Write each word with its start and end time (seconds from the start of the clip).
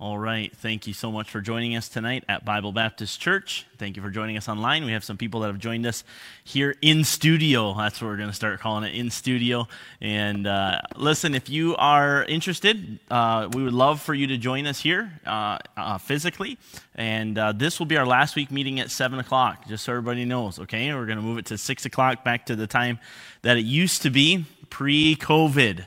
All 0.00 0.18
right. 0.18 0.52
Thank 0.56 0.88
you 0.88 0.92
so 0.92 1.12
much 1.12 1.30
for 1.30 1.40
joining 1.40 1.76
us 1.76 1.88
tonight 1.88 2.24
at 2.28 2.44
Bible 2.44 2.72
Baptist 2.72 3.20
Church. 3.20 3.64
Thank 3.78 3.94
you 3.94 4.02
for 4.02 4.10
joining 4.10 4.36
us 4.36 4.48
online. 4.48 4.84
We 4.84 4.90
have 4.90 5.04
some 5.04 5.16
people 5.16 5.38
that 5.40 5.46
have 5.46 5.60
joined 5.60 5.86
us 5.86 6.02
here 6.42 6.74
in 6.82 7.04
studio. 7.04 7.72
That's 7.74 8.02
what 8.02 8.08
we're 8.08 8.16
going 8.16 8.28
to 8.28 8.34
start 8.34 8.58
calling 8.58 8.82
it 8.82 8.96
in 8.96 9.08
studio. 9.08 9.68
And 10.00 10.48
uh, 10.48 10.80
listen, 10.96 11.32
if 11.36 11.48
you 11.48 11.76
are 11.76 12.24
interested, 12.24 12.98
uh, 13.08 13.48
we 13.52 13.62
would 13.62 13.72
love 13.72 14.02
for 14.02 14.14
you 14.14 14.26
to 14.26 14.36
join 14.36 14.66
us 14.66 14.80
here 14.80 15.12
uh, 15.26 15.58
uh 15.76 15.98
physically. 15.98 16.58
And 16.96 17.38
uh, 17.38 17.52
this 17.52 17.78
will 17.78 17.86
be 17.86 17.96
our 17.96 18.06
last 18.06 18.34
week 18.34 18.50
meeting 18.50 18.80
at 18.80 18.90
7 18.90 19.20
o'clock, 19.20 19.68
just 19.68 19.84
so 19.84 19.92
everybody 19.92 20.24
knows, 20.24 20.58
okay? 20.58 20.92
We're 20.92 21.06
going 21.06 21.18
to 21.18 21.22
move 21.22 21.38
it 21.38 21.46
to 21.46 21.56
6 21.56 21.86
o'clock 21.86 22.24
back 22.24 22.46
to 22.46 22.56
the 22.56 22.66
time 22.66 22.98
that 23.42 23.58
it 23.58 23.64
used 23.64 24.02
to 24.02 24.10
be 24.10 24.44
pre 24.70 25.14
COVID, 25.14 25.84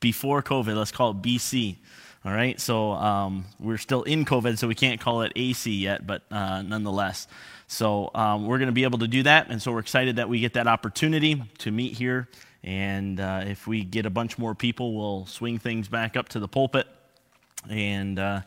before 0.00 0.42
COVID. 0.42 0.76
Let's 0.76 0.90
call 0.90 1.12
it 1.12 1.22
BC. 1.22 1.76
All 2.24 2.32
right, 2.32 2.60
so 2.60 2.92
um, 2.92 3.46
we're 3.58 3.78
still 3.78 4.04
in 4.04 4.24
COVID, 4.24 4.56
so 4.56 4.68
we 4.68 4.76
can't 4.76 5.00
call 5.00 5.22
it 5.22 5.32
AC 5.34 5.72
yet, 5.72 6.06
but 6.06 6.22
uh, 6.30 6.62
nonetheless. 6.62 7.26
So 7.66 8.12
um, 8.14 8.46
we're 8.46 8.58
going 8.58 8.68
to 8.68 8.72
be 8.72 8.84
able 8.84 9.00
to 9.00 9.08
do 9.08 9.24
that, 9.24 9.48
and 9.50 9.60
so 9.60 9.72
we're 9.72 9.80
excited 9.80 10.14
that 10.16 10.28
we 10.28 10.38
get 10.38 10.52
that 10.52 10.68
opportunity 10.68 11.42
to 11.58 11.72
meet 11.72 11.94
here. 11.94 12.28
And 12.62 13.18
uh, 13.18 13.42
if 13.48 13.66
we 13.66 13.82
get 13.82 14.06
a 14.06 14.10
bunch 14.10 14.38
more 14.38 14.54
people, 14.54 14.94
we'll 14.94 15.26
swing 15.26 15.58
things 15.58 15.88
back 15.88 16.16
up 16.16 16.28
to 16.28 16.38
the 16.38 16.46
pulpit 16.46 16.86
and 17.68 18.20
uh, 18.20 18.42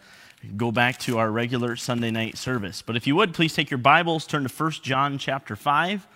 go 0.55 0.71
back 0.71 0.97
to 0.99 1.17
our 1.17 1.29
regular 1.29 1.75
Sunday 1.75 2.11
night 2.11 2.37
service. 2.37 2.81
But 2.81 2.95
if 2.95 3.05
you 3.05 3.17
would, 3.17 3.33
please 3.33 3.53
take 3.53 3.69
your 3.69 3.77
Bibles, 3.77 4.25
turn 4.25 4.47
to 4.47 4.63
1 4.63 4.71
John 4.83 5.17
chapter 5.17 5.57
5. 5.57 6.07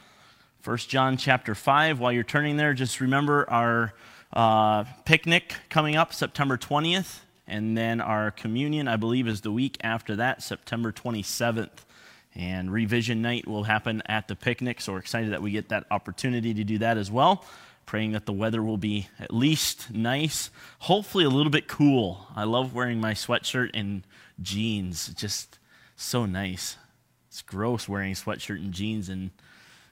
1 0.63 0.77
John 0.77 1.17
chapter 1.17 1.53
5. 1.53 1.99
While 1.99 2.13
you're 2.13 2.23
turning 2.23 2.55
there, 2.55 2.73
just 2.73 3.01
remember 3.01 3.49
our 3.49 3.93
uh, 4.31 4.85
picnic 5.03 5.55
coming 5.69 5.97
up 5.97 6.13
September 6.13 6.57
20th. 6.57 7.19
And 7.49 7.77
then 7.77 7.99
our 7.99 8.31
communion, 8.31 8.87
I 8.87 8.95
believe, 8.95 9.27
is 9.27 9.41
the 9.41 9.51
week 9.51 9.77
after 9.81 10.15
that, 10.17 10.43
September 10.43 10.91
27th. 10.91 11.69
And 12.35 12.71
revision 12.71 13.21
night 13.21 13.47
will 13.47 13.63
happen 13.63 14.03
at 14.05 14.27
the 14.27 14.35
picnic. 14.35 14.81
So 14.81 14.93
we're 14.93 14.99
excited 14.99 15.33
that 15.33 15.41
we 15.41 15.51
get 15.51 15.69
that 15.69 15.85
opportunity 15.89 16.53
to 16.53 16.63
do 16.63 16.77
that 16.77 16.97
as 16.97 17.09
well. 17.09 17.43
Praying 17.85 18.11
that 18.11 18.27
the 18.27 18.33
weather 18.33 18.61
will 18.61 18.77
be 18.77 19.07
at 19.19 19.33
least 19.33 19.91
nice, 19.91 20.51
hopefully 20.77 21.25
a 21.25 21.29
little 21.29 21.51
bit 21.51 21.67
cool. 21.67 22.27
I 22.35 22.43
love 22.43 22.75
wearing 22.75 23.01
my 23.01 23.13
sweatshirt 23.13 23.71
and 23.73 24.03
jeans. 24.39 25.07
just 25.15 25.57
so 25.95 26.25
nice. 26.27 26.77
It's 27.29 27.41
gross 27.41 27.89
wearing 27.89 28.13
sweatshirt 28.13 28.57
and 28.57 28.71
jeans 28.71 29.09
in 29.09 29.31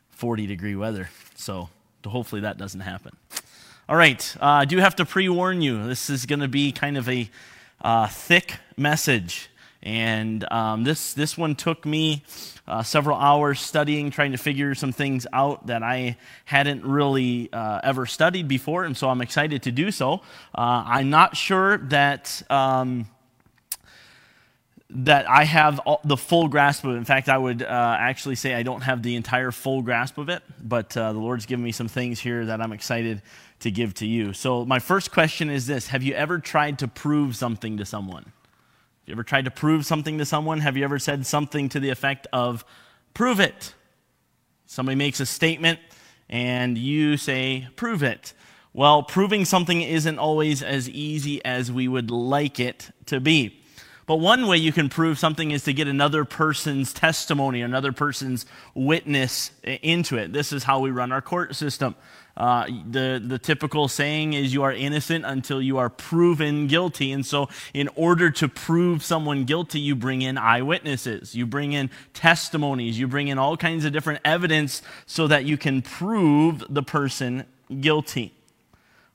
40 0.09 0.45
degree 0.47 0.75
weather. 0.75 1.09
So 1.36 1.69
hopefully 2.05 2.42
that 2.42 2.58
doesn't 2.58 2.81
happen. 2.81 3.17
All 3.89 3.95
right, 3.95 4.35
uh, 4.41 4.45
I 4.45 4.66
do 4.66 4.80
have 4.80 4.97
to 4.97 5.05
pre 5.05 5.30
warn 5.30 5.61
you. 5.61 5.88
This 5.88 6.09
is 6.09 6.25
going 6.25 6.41
to 6.41 6.49
be 6.49 6.73
kind 6.73 6.97
of 6.97 7.07
a 7.07 7.30
uh, 7.81 8.07
thick 8.07 8.55
message. 8.75 9.49
And 9.81 10.45
um, 10.52 10.83
this, 10.83 11.13
this 11.13 11.38
one 11.38 11.55
took 11.55 11.85
me 11.85 12.25
uh, 12.67 12.83
several 12.83 13.17
hours 13.17 13.61
studying, 13.61 14.11
trying 14.11 14.33
to 14.33 14.38
figure 14.38 14.75
some 14.75 14.91
things 14.91 15.25
out 15.31 15.67
that 15.67 15.83
I 15.83 16.17
hadn't 16.43 16.83
really 16.83 17.47
uh, 17.53 17.80
ever 17.81 18.05
studied 18.05 18.49
before. 18.49 18.83
And 18.83 18.97
so 18.97 19.08
I'm 19.08 19.21
excited 19.21 19.63
to 19.63 19.71
do 19.71 19.89
so. 19.89 20.15
Uh, 20.53 20.83
I'm 20.85 21.09
not 21.09 21.38
sure 21.38 21.77
that. 21.77 22.41
Um, 22.49 23.08
that 24.89 25.30
I 25.30 25.43
have 25.43 25.81
the 26.05 26.15
full 26.15 26.47
grasp 26.47 26.85
of 26.85 26.91
it. 26.91 26.97
In 26.97 27.03
fact, 27.03 27.27
I 27.27 27.38
would 27.38 27.61
uh, 27.61 27.97
actually 27.99 28.35
say 28.35 28.53
I 28.53 28.63
don't 28.63 28.80
have 28.80 29.03
the 29.03 29.17
entire 29.17 29.52
full 29.52 29.81
grasp 29.81 30.17
of 30.17 30.30
it, 30.30 30.41
but 30.63 30.95
uh, 30.95 31.11
the 31.11 31.19
Lord's 31.19 31.45
given 31.45 31.61
me 31.61 31.73
some 31.73 31.89
things 31.89 32.21
here 32.21 32.45
that 32.45 32.61
I'm 32.61 32.71
excited 32.71 33.21
to 33.59 33.72
give 33.72 33.94
to 33.95 34.05
you. 34.05 34.33
So, 34.33 34.66
my 34.66 34.80
first 34.80 35.11
question 35.11 35.50
is 35.50 35.67
this 35.67 35.88
Have 35.88 36.03
you 36.03 36.13
ever 36.13 36.39
tried 36.39 36.80
to 36.80 36.88
prove 36.88 37.36
something 37.36 37.77
to 37.77 37.86
someone? 37.86 38.23
Have 38.23 39.08
you 39.08 39.14
ever 39.14 39.23
tried 39.23 39.45
to 39.45 39.52
prove 39.52 39.86
something 39.86 40.17
to 40.17 40.25
someone? 40.25 40.59
Have 40.59 40.75
you 40.77 40.83
ever 40.83 40.99
said 40.99 41.25
something 41.25 41.69
to 41.69 41.80
the 41.80 41.89
effect 41.89 42.27
of, 42.33 42.66
prove 43.14 43.39
it? 43.39 43.73
Somebody 44.66 44.95
makes 44.95 45.19
a 45.19 45.25
statement 45.25 45.80
and 46.30 46.77
you 46.77 47.15
say, 47.15 47.67
prove 47.76 48.04
it. 48.04 48.33
Well, 48.73 49.02
proving 49.02 49.45
something 49.45 49.81
isn't 49.81 50.20
always 50.20 50.61
as 50.61 50.89
easy 50.89 51.43
as 51.45 51.71
we 51.71 51.87
would 51.87 52.11
like 52.11 52.60
it 52.60 52.92
to 53.05 53.20
be. 53.20 53.61
But 54.05 54.17
one 54.17 54.48
way 54.48 54.58
you 54.58 54.71
can 54.71 54.87
prove 54.87 55.20
something 55.20 55.52
is 55.52 55.64
to 55.64 55.73
get 55.73 55.87
another 55.87 56.26
person's 56.26 56.93
testimony, 56.93 57.61
another 57.61 57.92
person's 57.92 58.45
witness 58.73 59.52
into 59.64 60.17
it. 60.17 60.31
This 60.31 60.54
is 60.54 60.64
how 60.64 60.80
we 60.80 60.92
run 60.92 61.11
our 61.11 61.21
court 61.21 61.55
system. 61.55 61.95
Uh, 62.37 62.67
the, 62.87 63.20
the 63.23 63.39
typical 63.39 63.87
saying 63.87 64.33
is 64.33 64.53
you 64.53 64.61
are 64.61 64.71
innocent 64.71 65.25
until 65.25 65.59
you 65.59 65.80
are 65.80 65.89
proven 65.89 66.67
guilty. 66.67 67.11
And 67.11 67.25
so, 67.25 67.49
in 67.73 67.89
order 67.95 68.30
to 68.30 68.48
prove 68.48 69.03
someone 69.03 69.45
guilty, 69.45 69.80
you 69.80 69.95
bring 69.95 70.21
in 70.21 70.37
eyewitnesses, 70.37 71.33
you 71.33 71.48
bring 71.48 71.73
in 71.73 71.89
testimonies, 72.14 72.99
you 72.99 73.08
bring 73.08 73.27
in 73.27 73.39
all 73.39 73.58
kinds 73.58 73.86
of 73.86 73.92
different 73.92 74.21
evidence 74.23 74.83
so 75.08 75.25
that 75.25 75.45
you 75.45 75.58
can 75.58 75.81
prove 75.81 76.64
the 76.70 76.83
person 76.83 77.43
guilty. 77.81 78.36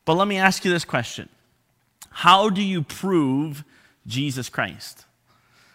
But 0.04 0.15
let 0.15 0.27
me 0.27 0.37
ask 0.37 0.65
you 0.65 0.72
this 0.72 0.84
question 0.84 1.28
How 2.10 2.50
do 2.50 2.60
you 2.60 2.83
prove 2.83 3.62
Jesus 4.04 4.49
Christ? 4.49 5.04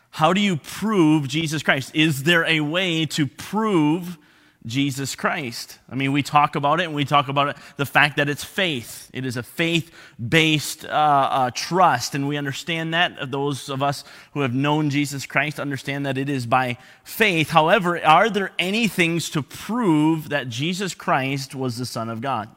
How 0.09 0.33
do 0.33 0.41
you 0.41 0.57
prove 0.57 1.29
Jesus 1.29 1.63
Christ? 1.63 1.95
Is 1.95 2.23
there 2.23 2.45
a 2.45 2.59
way 2.59 3.05
to 3.05 3.25
prove 3.25 4.17
Jesus 4.67 5.15
Christ. 5.15 5.79
I 5.89 5.95
mean, 5.95 6.11
we 6.11 6.21
talk 6.21 6.55
about 6.55 6.79
it 6.79 6.83
and 6.83 6.93
we 6.93 7.05
talk 7.05 7.27
about 7.29 7.49
it, 7.49 7.57
the 7.77 7.85
fact 7.85 8.17
that 8.17 8.29
it's 8.29 8.43
faith. 8.43 9.09
It 9.13 9.25
is 9.25 9.37
a 9.37 9.43
faith 9.43 9.91
based 10.19 10.85
uh, 10.85 10.89
uh, 10.89 11.51
trust, 11.53 12.13
and 12.13 12.27
we 12.27 12.37
understand 12.37 12.93
that. 12.93 13.31
Those 13.31 13.69
of 13.69 13.81
us 13.81 14.03
who 14.33 14.41
have 14.41 14.53
known 14.53 14.89
Jesus 14.89 15.25
Christ 15.25 15.59
understand 15.59 16.05
that 16.05 16.17
it 16.17 16.29
is 16.29 16.45
by 16.45 16.77
faith. 17.03 17.49
However, 17.49 18.03
are 18.05 18.29
there 18.29 18.51
any 18.59 18.87
things 18.87 19.29
to 19.31 19.41
prove 19.41 20.29
that 20.29 20.49
Jesus 20.49 20.93
Christ 20.93 21.55
was 21.55 21.77
the 21.77 21.85
Son 21.85 22.09
of 22.09 22.21
God? 22.21 22.49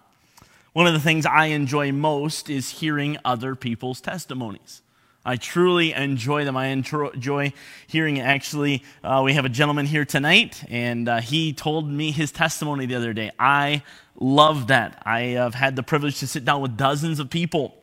One 0.72 0.86
of 0.86 0.92
the 0.92 1.00
things 1.00 1.26
I 1.26 1.46
enjoy 1.46 1.92
most 1.92 2.50
is 2.50 2.70
hearing 2.70 3.18
other 3.24 3.54
people's 3.54 4.00
testimonies. 4.00 4.82
I 5.24 5.36
truly 5.36 5.92
enjoy 5.92 6.44
them. 6.46 6.56
I 6.56 6.68
enjoy 6.68 7.52
hearing 7.86 8.20
actually, 8.20 8.84
uh, 9.04 9.20
we 9.22 9.34
have 9.34 9.44
a 9.44 9.50
gentleman 9.50 9.84
here 9.84 10.06
tonight, 10.06 10.64
and 10.70 11.08
uh, 11.08 11.20
he 11.20 11.52
told 11.52 11.90
me 11.90 12.10
his 12.10 12.32
testimony 12.32 12.86
the 12.86 12.94
other 12.94 13.12
day. 13.12 13.30
I 13.38 13.82
love 14.18 14.68
that. 14.68 15.02
I 15.04 15.20
have 15.20 15.54
had 15.54 15.76
the 15.76 15.82
privilege 15.82 16.20
to 16.20 16.26
sit 16.26 16.46
down 16.46 16.62
with 16.62 16.76
dozens 16.76 17.18
of 17.20 17.28
people 17.28 17.76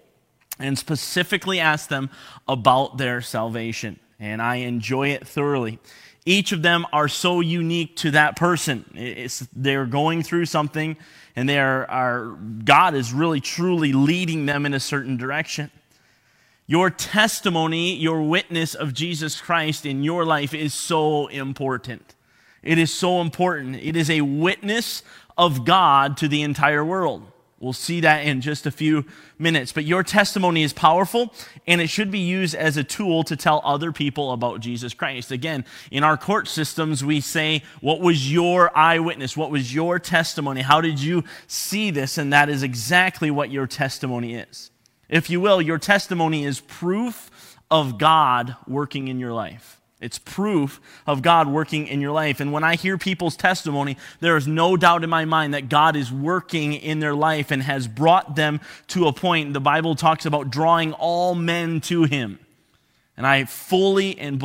and 0.57 0.79
specifically 0.79 1.59
ask 1.59 1.89
them 1.89 2.09
about 2.47 2.97
their 2.97 3.21
salvation, 3.21 3.99
and 4.19 4.41
I 4.41 4.55
enjoy 4.57 5.09
it 5.09 5.27
thoroughly. 5.27 5.77
Each 6.25 6.51
of 6.51 6.63
them 6.63 6.87
are 6.91 7.07
so 7.07 7.39
unique 7.39 7.95
to 7.97 8.11
that 8.11 8.35
person. 8.35 8.83
It's, 8.95 9.47
they're 9.55 9.85
going 9.85 10.23
through 10.23 10.47
something, 10.47 10.97
and 11.35 11.47
they 11.47 11.59
are, 11.59 11.85
are, 11.89 12.25
God 12.65 12.95
is 12.95 13.13
really 13.13 13.39
truly 13.39 13.93
leading 13.93 14.47
them 14.47 14.65
in 14.65 14.73
a 14.73 14.79
certain 14.79 15.17
direction. 15.17 15.69
Your 16.69 16.89
testimony, 16.89 17.95
your 17.95 18.21
witness 18.21 18.75
of 18.75 18.93
Jesus 18.93 19.39
Christ 19.39 19.85
in 19.85 20.03
your 20.03 20.25
life 20.25 20.53
is 20.53 20.73
so 20.73 21.27
important. 21.27 22.13
It 22.61 22.77
is 22.77 22.93
so 22.93 23.21
important. 23.21 23.77
It 23.77 23.95
is 23.95 24.09
a 24.09 24.19
witness 24.19 25.01
of 25.37 25.63
God 25.63 26.17
to 26.17 26.27
the 26.27 26.41
entire 26.41 26.83
world. 26.83 27.31
We'll 27.59 27.71
see 27.71 28.01
that 28.01 28.25
in 28.25 28.41
just 28.41 28.65
a 28.65 28.71
few 28.71 29.05
minutes. 29.39 29.71
But 29.71 29.85
your 29.85 30.03
testimony 30.03 30.61
is 30.61 30.73
powerful 30.73 31.33
and 31.65 31.79
it 31.79 31.87
should 31.87 32.11
be 32.11 32.19
used 32.19 32.53
as 32.53 32.75
a 32.75 32.83
tool 32.83 33.23
to 33.23 33.37
tell 33.37 33.61
other 33.63 33.93
people 33.93 34.33
about 34.33 34.59
Jesus 34.59 34.93
Christ. 34.93 35.31
Again, 35.31 35.63
in 35.89 36.03
our 36.03 36.17
court 36.17 36.49
systems, 36.49 37.03
we 37.03 37.21
say, 37.21 37.63
What 37.79 38.01
was 38.01 38.31
your 38.31 38.77
eyewitness? 38.77 39.37
What 39.37 39.51
was 39.51 39.73
your 39.73 39.99
testimony? 39.99 40.61
How 40.61 40.81
did 40.81 40.99
you 40.99 41.23
see 41.47 41.91
this? 41.91 42.17
And 42.17 42.33
that 42.33 42.49
is 42.49 42.61
exactly 42.61 43.31
what 43.31 43.51
your 43.51 43.65
testimony 43.67 44.35
is. 44.35 44.69
If 45.09 45.29
you 45.29 45.39
will, 45.39 45.61
your 45.61 45.77
testimony 45.77 46.43
is 46.43 46.59
proof 46.59 47.57
of 47.71 47.97
God 47.97 48.55
working 48.67 49.07
in 49.07 49.19
your 49.19 49.33
life. 49.33 49.79
It's 49.99 50.19
proof 50.19 50.79
of 51.07 51.23
God 51.23 51.47
working 51.47 51.87
in 51.87 52.01
your 52.01 52.11
life. 52.11 52.39
And 52.39 52.51
when 52.51 52.63
I 52.63 52.75
hear 52.75 52.99
people's 52.99 53.35
testimony, 53.35 53.97
there 54.19 54.37
is 54.37 54.47
no 54.47 54.77
doubt 54.77 55.03
in 55.03 55.09
my 55.09 55.25
mind 55.25 55.55
that 55.55 55.69
God 55.69 55.95
is 55.95 56.11
working 56.11 56.73
in 56.73 56.99
their 56.99 57.15
life 57.15 57.49
and 57.49 57.63
has 57.63 57.87
brought 57.87 58.35
them 58.35 58.61
to 58.89 59.07
a 59.07 59.13
point. 59.13 59.53
The 59.53 59.59
Bible 59.59 59.95
talks 59.95 60.27
about 60.27 60.51
drawing 60.51 60.93
all 60.93 61.33
men 61.33 61.81
to 61.81 62.03
Him. 62.03 62.37
And 63.15 63.25
I 63.25 63.45
fully 63.45 64.19
and 64.19 64.43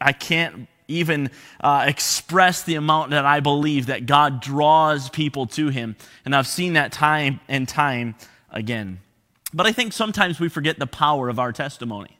I 0.00 0.12
can't 0.12 0.68
even 0.86 1.30
uh, 1.60 1.84
express 1.88 2.62
the 2.62 2.76
amount 2.76 3.10
that 3.10 3.26
I 3.26 3.40
believe 3.40 3.86
that 3.86 4.06
God 4.06 4.40
draws 4.40 5.10
people 5.10 5.46
to 5.48 5.68
Him. 5.68 5.96
And 6.24 6.32
I've 6.32 6.46
seen 6.46 6.74
that 6.74 6.92
time 6.92 7.40
and 7.48 7.68
time 7.68 8.14
again. 8.50 9.00
But 9.56 9.66
I 9.66 9.72
think 9.72 9.94
sometimes 9.94 10.38
we 10.38 10.50
forget 10.50 10.78
the 10.78 10.86
power 10.86 11.30
of 11.30 11.38
our 11.38 11.50
testimony. 11.50 12.18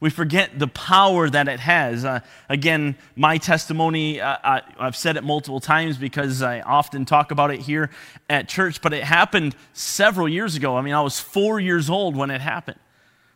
We 0.00 0.10
forget 0.10 0.58
the 0.58 0.66
power 0.66 1.30
that 1.30 1.46
it 1.46 1.60
has. 1.60 2.04
Uh, 2.04 2.18
again, 2.48 2.96
my 3.14 3.38
testimony, 3.38 4.20
uh, 4.20 4.36
I, 4.42 4.62
I've 4.76 4.96
said 4.96 5.16
it 5.16 5.22
multiple 5.22 5.60
times 5.60 5.98
because 5.98 6.42
I 6.42 6.62
often 6.62 7.04
talk 7.04 7.30
about 7.30 7.52
it 7.52 7.60
here 7.60 7.90
at 8.28 8.48
church, 8.48 8.82
but 8.82 8.92
it 8.92 9.04
happened 9.04 9.54
several 9.72 10.28
years 10.28 10.56
ago. 10.56 10.76
I 10.76 10.82
mean, 10.82 10.94
I 10.94 11.00
was 11.00 11.20
four 11.20 11.60
years 11.60 11.88
old 11.88 12.16
when 12.16 12.32
it 12.32 12.40
happened. 12.40 12.80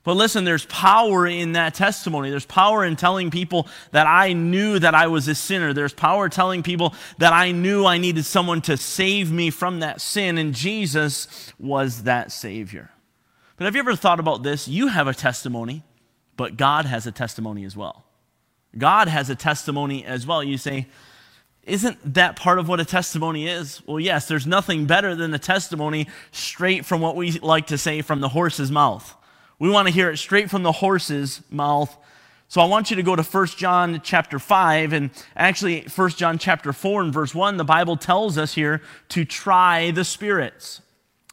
But 0.02 0.14
listen, 0.14 0.44
there's 0.44 0.66
power 0.66 1.24
in 1.24 1.52
that 1.52 1.74
testimony. 1.74 2.30
There's 2.30 2.44
power 2.44 2.84
in 2.84 2.96
telling 2.96 3.30
people 3.30 3.68
that 3.92 4.08
I 4.08 4.32
knew 4.32 4.80
that 4.80 4.96
I 4.96 5.06
was 5.06 5.28
a 5.28 5.34
sinner. 5.36 5.72
There's 5.72 5.94
power 5.94 6.28
telling 6.28 6.64
people 6.64 6.92
that 7.18 7.32
I 7.32 7.52
knew 7.52 7.86
I 7.86 7.98
needed 7.98 8.24
someone 8.24 8.62
to 8.62 8.76
save 8.76 9.30
me 9.30 9.50
from 9.50 9.78
that 9.80 10.00
sin, 10.00 10.38
and 10.38 10.54
Jesus 10.54 11.52
was 11.58 12.02
that 12.02 12.32
Savior. 12.32 12.90
But 13.58 13.64
have 13.64 13.74
you 13.74 13.80
ever 13.80 13.96
thought 13.96 14.20
about 14.20 14.44
this? 14.44 14.68
You 14.68 14.86
have 14.86 15.08
a 15.08 15.14
testimony, 15.14 15.82
but 16.36 16.56
God 16.56 16.84
has 16.86 17.06
a 17.06 17.12
testimony 17.12 17.64
as 17.64 17.76
well. 17.76 18.04
God 18.76 19.08
has 19.08 19.28
a 19.28 19.34
testimony 19.34 20.04
as 20.04 20.26
well. 20.26 20.44
You 20.44 20.56
say, 20.56 20.86
isn't 21.64 22.14
that 22.14 22.36
part 22.36 22.60
of 22.60 22.68
what 22.68 22.78
a 22.78 22.84
testimony 22.84 23.48
is? 23.48 23.82
Well, 23.84 23.98
yes, 23.98 24.28
there's 24.28 24.46
nothing 24.46 24.86
better 24.86 25.16
than 25.16 25.34
a 25.34 25.40
testimony 25.40 26.06
straight 26.30 26.86
from 26.86 27.00
what 27.00 27.16
we 27.16 27.32
like 27.32 27.66
to 27.66 27.78
say 27.78 28.00
from 28.00 28.20
the 28.20 28.28
horse's 28.28 28.70
mouth. 28.70 29.14
We 29.58 29.68
want 29.68 29.88
to 29.88 29.92
hear 29.92 30.08
it 30.08 30.18
straight 30.18 30.48
from 30.48 30.62
the 30.62 30.72
horse's 30.72 31.42
mouth. 31.50 31.94
So 32.46 32.60
I 32.60 32.66
want 32.66 32.90
you 32.90 32.96
to 32.96 33.02
go 33.02 33.16
to 33.16 33.24
1 33.24 33.46
John 33.48 34.00
chapter 34.04 34.38
5 34.38 34.92
and 34.92 35.10
actually 35.36 35.82
1 35.82 36.10
John 36.10 36.38
chapter 36.38 36.72
4 36.72 37.02
and 37.02 37.12
verse 37.12 37.34
1 37.34 37.56
the 37.56 37.64
Bible 37.64 37.96
tells 37.96 38.38
us 38.38 38.54
here 38.54 38.80
to 39.08 39.24
try 39.24 39.90
the 39.90 40.04
spirits. 40.04 40.80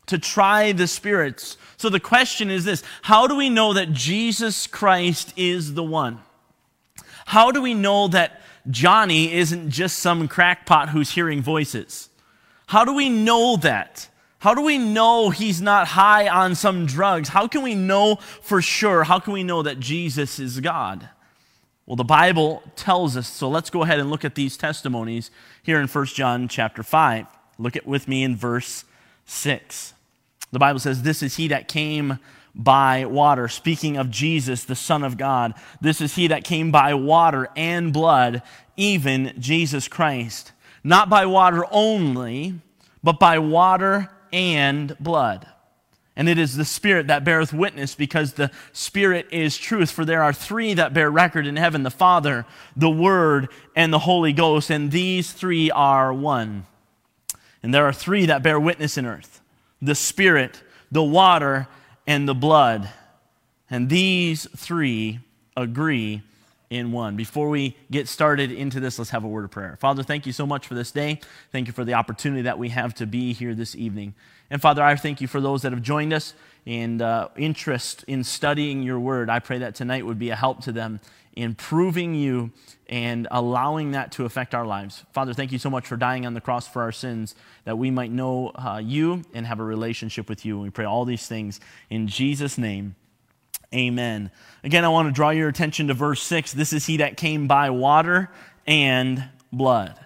To 0.08 0.18
try 0.20 0.72
the 0.72 0.88
spirits. 0.88 1.58
So 1.78 1.90
the 1.90 2.00
question 2.00 2.52
is 2.52 2.64
this, 2.64 2.84
how 3.02 3.28
do 3.28 3.36
we 3.36 3.50
know 3.50 3.74
that 3.74 3.92
Jesus 3.92 4.68
Christ 4.68 5.34
is 5.36 5.74
the 5.74 5.84
one? 5.84 6.20
How 7.26 7.52
do 7.52 7.62
we 7.62 7.74
know 7.74 8.08
that 8.10 8.42
Johnny 8.70 9.34
isn't 9.34 9.72
just 9.72 10.00
some 10.00 10.28
crackpot 10.28 10.90
who's 10.90 11.12
hearing 11.12 11.42
voices? 11.42 12.10
How 12.68 12.86
do 12.86 12.94
we 12.94 13.10
know 13.10 13.58
that? 13.58 14.10
How 14.40 14.54
do 14.54 14.62
we 14.62 14.78
know 14.78 15.32
he's 15.32 15.62
not 15.62 15.88
high 15.88 16.28
on 16.28 16.54
some 16.54 16.86
drugs? 16.86 17.30
How 17.30 17.48
can 17.48 17.64
we 17.64 17.74
know 17.74 18.18
for 18.42 18.62
sure? 18.62 19.04
How 19.04 19.20
can 19.20 19.34
we 19.34 19.44
know 19.44 19.64
that 19.64 19.80
Jesus 19.80 20.40
is 20.40 20.60
God? 20.60 21.10
Well, 21.88 21.96
the 21.96 22.04
Bible 22.04 22.64
tells 22.76 23.18
us, 23.18 23.28
so 23.28 23.50
let's 23.50 23.70
go 23.70 23.84
ahead 23.84 24.00
and 24.00 24.10
look 24.10 24.26
at 24.26 24.36
these 24.36 24.58
testimonies 24.58 25.32
here 25.64 25.80
in 25.80 25.88
1 25.88 26.06
John 26.08 26.48
chapter 26.48 26.84
5. 26.84 27.26
Look 27.58 27.76
at 27.76 27.88
with 27.88 28.08
me 28.08 28.24
in 28.24 28.36
verse 28.36 28.86
6. 29.26 29.94
The 30.52 30.60
Bible 30.60 30.80
says, 30.80 31.04
This 31.04 31.22
is 31.22 31.36
he 31.36 31.50
that 31.50 31.68
came 31.68 32.20
by 32.56 33.06
water. 33.06 33.48
Speaking 33.48 33.98
of 33.98 34.10
Jesus, 34.10 34.64
the 34.64 34.76
Son 34.76 35.04
of 35.04 35.18
God. 35.18 35.54
This 35.82 36.00
is 36.00 36.16
he 36.16 36.28
that 36.28 36.44
came 36.44 36.72
by 36.72 36.94
water 36.94 37.50
and 37.56 37.92
blood, 37.92 38.42
even 38.78 39.34
Jesus 39.38 39.88
Christ. 39.88 40.54
Not 40.84 41.10
by 41.10 41.26
water 41.26 41.66
only, 41.72 42.56
but 43.04 43.20
by 43.20 43.40
water 43.40 44.10
and 44.32 44.96
blood. 45.00 45.48
And 46.16 46.30
it 46.30 46.38
is 46.38 46.56
the 46.56 46.64
Spirit 46.64 47.08
that 47.08 47.26
beareth 47.26 47.52
witness, 47.52 47.94
because 47.94 48.34
the 48.34 48.50
Spirit 48.72 49.28
is 49.32 49.58
truth. 49.58 49.92
For 49.92 50.06
there 50.06 50.24
are 50.24 50.32
three 50.32 50.74
that 50.76 50.94
bear 50.94 51.12
record 51.12 51.46
in 51.46 51.58
heaven 51.58 51.84
the 51.84 51.92
Father, 51.92 52.46
the 52.76 52.90
Word, 52.90 53.50
and 53.76 53.92
the 53.92 54.00
Holy 54.00 54.32
Ghost, 54.32 54.70
and 54.70 54.92
these 54.92 55.34
three 55.34 55.70
are 55.72 56.14
one. 56.14 56.66
And 57.66 57.74
there 57.74 57.88
are 57.88 57.94
three 57.94 58.28
that 58.28 58.44
bear 58.44 58.60
witness 58.60 58.96
in 58.96 59.08
earth 59.08 59.42
the 59.82 59.96
Spirit, 59.96 60.62
the 60.92 61.02
water, 61.02 61.68
and 62.06 62.30
the 62.30 62.36
blood. 62.36 62.92
And 63.72 63.90
these 63.90 64.48
three 64.56 65.20
agree 65.58 66.22
in 66.70 66.92
one. 66.92 67.16
Before 67.16 67.50
we 67.50 67.76
get 67.90 68.08
started 68.08 68.52
into 68.52 68.80
this, 68.80 69.00
let's 69.00 69.10
have 69.10 69.24
a 69.24 69.28
word 69.28 69.46
of 69.46 69.50
prayer. 69.50 69.78
Father, 69.80 70.04
thank 70.04 70.28
you 70.28 70.32
so 70.32 70.46
much 70.46 70.68
for 70.68 70.76
this 70.76 70.92
day. 70.92 71.20
Thank 71.52 71.66
you 71.66 71.74
for 71.74 71.84
the 71.84 71.96
opportunity 71.96 72.44
that 72.44 72.60
we 72.60 72.70
have 72.70 72.94
to 72.96 73.08
be 73.08 73.34
here 73.34 73.56
this 73.56 73.76
evening. 73.76 74.14
And 74.52 74.62
Father, 74.62 74.84
I 74.84 74.96
thank 74.96 75.20
you 75.20 75.28
for 75.28 75.42
those 75.42 75.64
that 75.64 75.72
have 75.72 75.82
joined 75.82 76.14
us 76.14 76.36
and 76.68 77.02
uh, 77.02 77.30
interest 77.36 78.06
in 78.08 78.24
studying 78.24 78.84
your 78.84 79.00
word. 79.00 79.28
I 79.28 79.40
pray 79.40 79.58
that 79.58 79.74
tonight 79.74 80.06
would 80.06 80.20
be 80.20 80.30
a 80.30 80.36
help 80.36 80.62
to 80.66 80.72
them 80.72 81.00
in 81.36 81.56
proving 81.56 82.16
you 82.16 82.52
and 82.88 83.28
allowing 83.32 83.92
that 83.92 84.12
to 84.14 84.26
affect 84.26 84.56
our 84.56 84.66
lives. 84.66 85.04
Father, 85.12 85.34
thank 85.34 85.52
you 85.52 85.60
so 85.60 85.70
much 85.70 85.86
for 85.88 85.98
dying 85.98 86.26
on 86.26 86.34
the 86.34 86.42
cross 86.42 86.68
for 86.68 86.82
our 86.82 86.92
sins, 86.92 87.36
that 87.66 87.78
we 87.78 87.92
might 87.92 88.12
know 88.12 88.52
uh, 88.56 88.80
you 88.84 89.24
and 89.34 89.46
have 89.46 89.60
a 89.60 89.64
relationship 89.64 90.30
with 90.30 90.46
you. 90.46 90.56
And 90.56 90.64
we 90.64 90.70
pray 90.70 90.86
all 90.86 91.04
these 91.06 91.28
things 91.28 91.60
in 91.90 92.08
Jesus' 92.08 92.58
name. 92.58 92.96
Amen. 93.74 94.32
Again, 94.64 94.86
I 94.86 94.90
want 94.90 95.10
to 95.10 95.12
draw 95.12 95.32
your 95.32 95.50
attention 95.50 95.88
to 95.88 95.94
verse 95.94 96.22
6. 96.22 96.54
This 96.54 96.72
is 96.72 96.86
he 96.86 96.98
that 96.98 97.18
came 97.18 97.48
by 97.48 97.72
water 97.72 98.30
and 98.66 99.24
blood. 99.52 100.05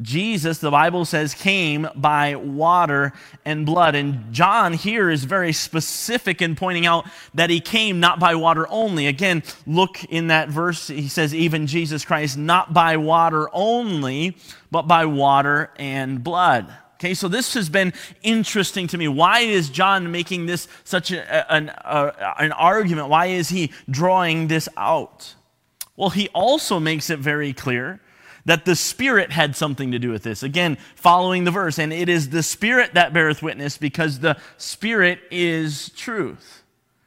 Jesus, 0.00 0.58
the 0.58 0.70
Bible 0.70 1.04
says, 1.04 1.34
came 1.34 1.88
by 1.96 2.36
water 2.36 3.12
and 3.44 3.66
blood. 3.66 3.94
And 3.94 4.32
John 4.32 4.72
here 4.72 5.10
is 5.10 5.24
very 5.24 5.52
specific 5.52 6.40
in 6.40 6.54
pointing 6.54 6.86
out 6.86 7.06
that 7.34 7.50
he 7.50 7.60
came 7.60 7.98
not 7.98 8.20
by 8.20 8.36
water 8.36 8.66
only. 8.68 9.08
Again, 9.08 9.42
look 9.66 10.04
in 10.04 10.28
that 10.28 10.48
verse. 10.48 10.86
He 10.86 11.08
says, 11.08 11.34
even 11.34 11.66
Jesus 11.66 12.04
Christ, 12.04 12.38
not 12.38 12.72
by 12.72 12.96
water 12.96 13.48
only, 13.52 14.36
but 14.70 14.82
by 14.82 15.04
water 15.04 15.70
and 15.76 16.22
blood. 16.22 16.72
Okay, 16.94 17.14
so 17.14 17.28
this 17.28 17.54
has 17.54 17.68
been 17.68 17.92
interesting 18.22 18.88
to 18.88 18.98
me. 18.98 19.06
Why 19.06 19.40
is 19.40 19.68
John 19.70 20.10
making 20.10 20.46
this 20.46 20.66
such 20.82 21.12
a, 21.12 21.52
an, 21.52 21.68
a, 21.68 22.34
an 22.38 22.52
argument? 22.52 23.08
Why 23.08 23.26
is 23.26 23.48
he 23.48 23.72
drawing 23.88 24.48
this 24.48 24.68
out? 24.76 25.34
Well, 25.96 26.10
he 26.10 26.28
also 26.28 26.80
makes 26.80 27.10
it 27.10 27.18
very 27.18 27.52
clear 27.52 28.00
that 28.48 28.64
the 28.64 28.74
Spirit 28.74 29.30
had 29.30 29.54
something 29.54 29.92
to 29.92 29.98
do 29.98 30.08
with 30.08 30.22
this. 30.22 30.42
Again, 30.42 30.78
following 30.94 31.44
the 31.44 31.50
verse, 31.50 31.78
and 31.78 31.92
it 31.92 32.08
is 32.08 32.30
the 32.30 32.42
Spirit 32.42 32.94
that 32.94 33.12
beareth 33.12 33.42
witness 33.42 33.76
because 33.76 34.20
the 34.20 34.38
Spirit 34.56 35.20
is 35.30 35.90
truth. 35.90 36.62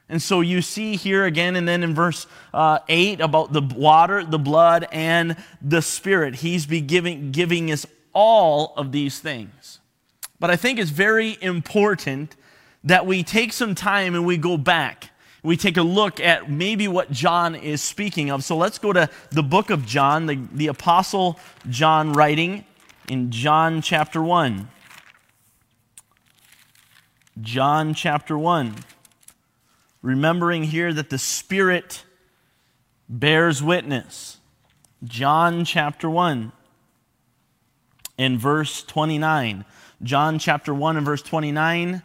And 0.07 0.21
so 0.21 0.41
you 0.41 0.61
see 0.61 0.97
here 0.97 1.25
again, 1.25 1.55
and 1.55 1.67
then 1.67 1.81
in 1.81 1.95
verse 1.95 2.27
uh, 2.53 2.77
8 2.88 3.21
about 3.21 3.53
the 3.53 3.61
water, 3.61 4.23
the 4.23 4.38
blood, 4.38 4.88
and 4.91 5.35
the 5.63 5.81
Spirit. 5.81 6.35
He's 6.35 6.67
be 6.67 6.79
giving, 6.79 7.31
giving 7.31 7.71
us 7.71 7.87
all 8.13 8.75
of 8.77 8.91
these 8.91 9.19
things. 9.19 9.79
But 10.39 10.51
I 10.51 10.55
think 10.57 10.77
it's 10.77 10.91
very 10.91 11.39
important 11.41 12.35
that 12.83 13.07
we 13.07 13.23
take 13.23 13.51
some 13.51 13.73
time 13.73 14.13
and 14.13 14.27
we 14.27 14.37
go 14.37 14.57
back 14.57 15.09
we 15.43 15.57
take 15.57 15.77
a 15.77 15.81
look 15.81 16.19
at 16.19 16.49
maybe 16.49 16.88
what 16.88 17.11
John 17.11 17.55
is 17.55 17.81
speaking 17.81 18.29
of. 18.29 18.43
So 18.43 18.55
let's 18.55 18.77
go 18.77 18.93
to 18.93 19.09
the 19.31 19.43
book 19.43 19.69
of 19.69 19.85
John, 19.85 20.27
the, 20.27 20.39
the 20.53 20.67
Apostle 20.67 21.39
John 21.69 22.13
writing 22.13 22.65
in 23.07 23.31
John 23.31 23.81
chapter 23.81 24.21
1. 24.21 24.69
John 27.41 27.93
chapter 27.93 28.38
1. 28.38 28.75
Remembering 30.03 30.63
here 30.63 30.93
that 30.93 31.09
the 31.09 31.17
Spirit 31.17 32.03
bears 33.09 33.63
witness. 33.63 34.37
John 35.04 35.66
chapter 35.66 36.09
1 36.09 36.51
in 38.18 38.37
verse 38.37 38.83
29. 38.83 39.66
John 40.04 40.37
chapter 40.37 40.73
1 40.73 40.97
and 40.97 41.06
verse 41.06 41.23
29 41.23 42.04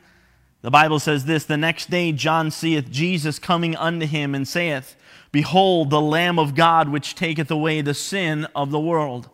the 0.66 0.70
Bible 0.72 0.98
says 0.98 1.26
this 1.26 1.44
The 1.44 1.56
next 1.56 1.90
day 1.90 2.10
John 2.10 2.50
seeth 2.50 2.90
Jesus 2.90 3.38
coming 3.38 3.76
unto 3.76 4.04
him, 4.04 4.34
and 4.34 4.48
saith, 4.48 4.96
Behold, 5.30 5.90
the 5.90 6.00
Lamb 6.00 6.40
of 6.40 6.56
God, 6.56 6.88
which 6.88 7.14
taketh 7.14 7.52
away 7.52 7.82
the 7.82 7.94
sin 7.94 8.48
of 8.52 8.72
the 8.72 8.80
world. 8.80 9.30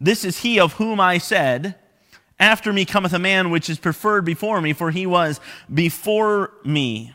This 0.00 0.24
is 0.24 0.42
he 0.42 0.60
of 0.60 0.74
whom 0.74 1.00
I 1.00 1.18
said, 1.18 1.74
After 2.38 2.72
me 2.72 2.84
cometh 2.84 3.12
a 3.12 3.18
man 3.18 3.50
which 3.50 3.68
is 3.68 3.80
preferred 3.80 4.24
before 4.24 4.60
me, 4.60 4.72
for 4.72 4.92
he 4.92 5.06
was 5.06 5.40
before 5.74 6.52
me. 6.64 7.12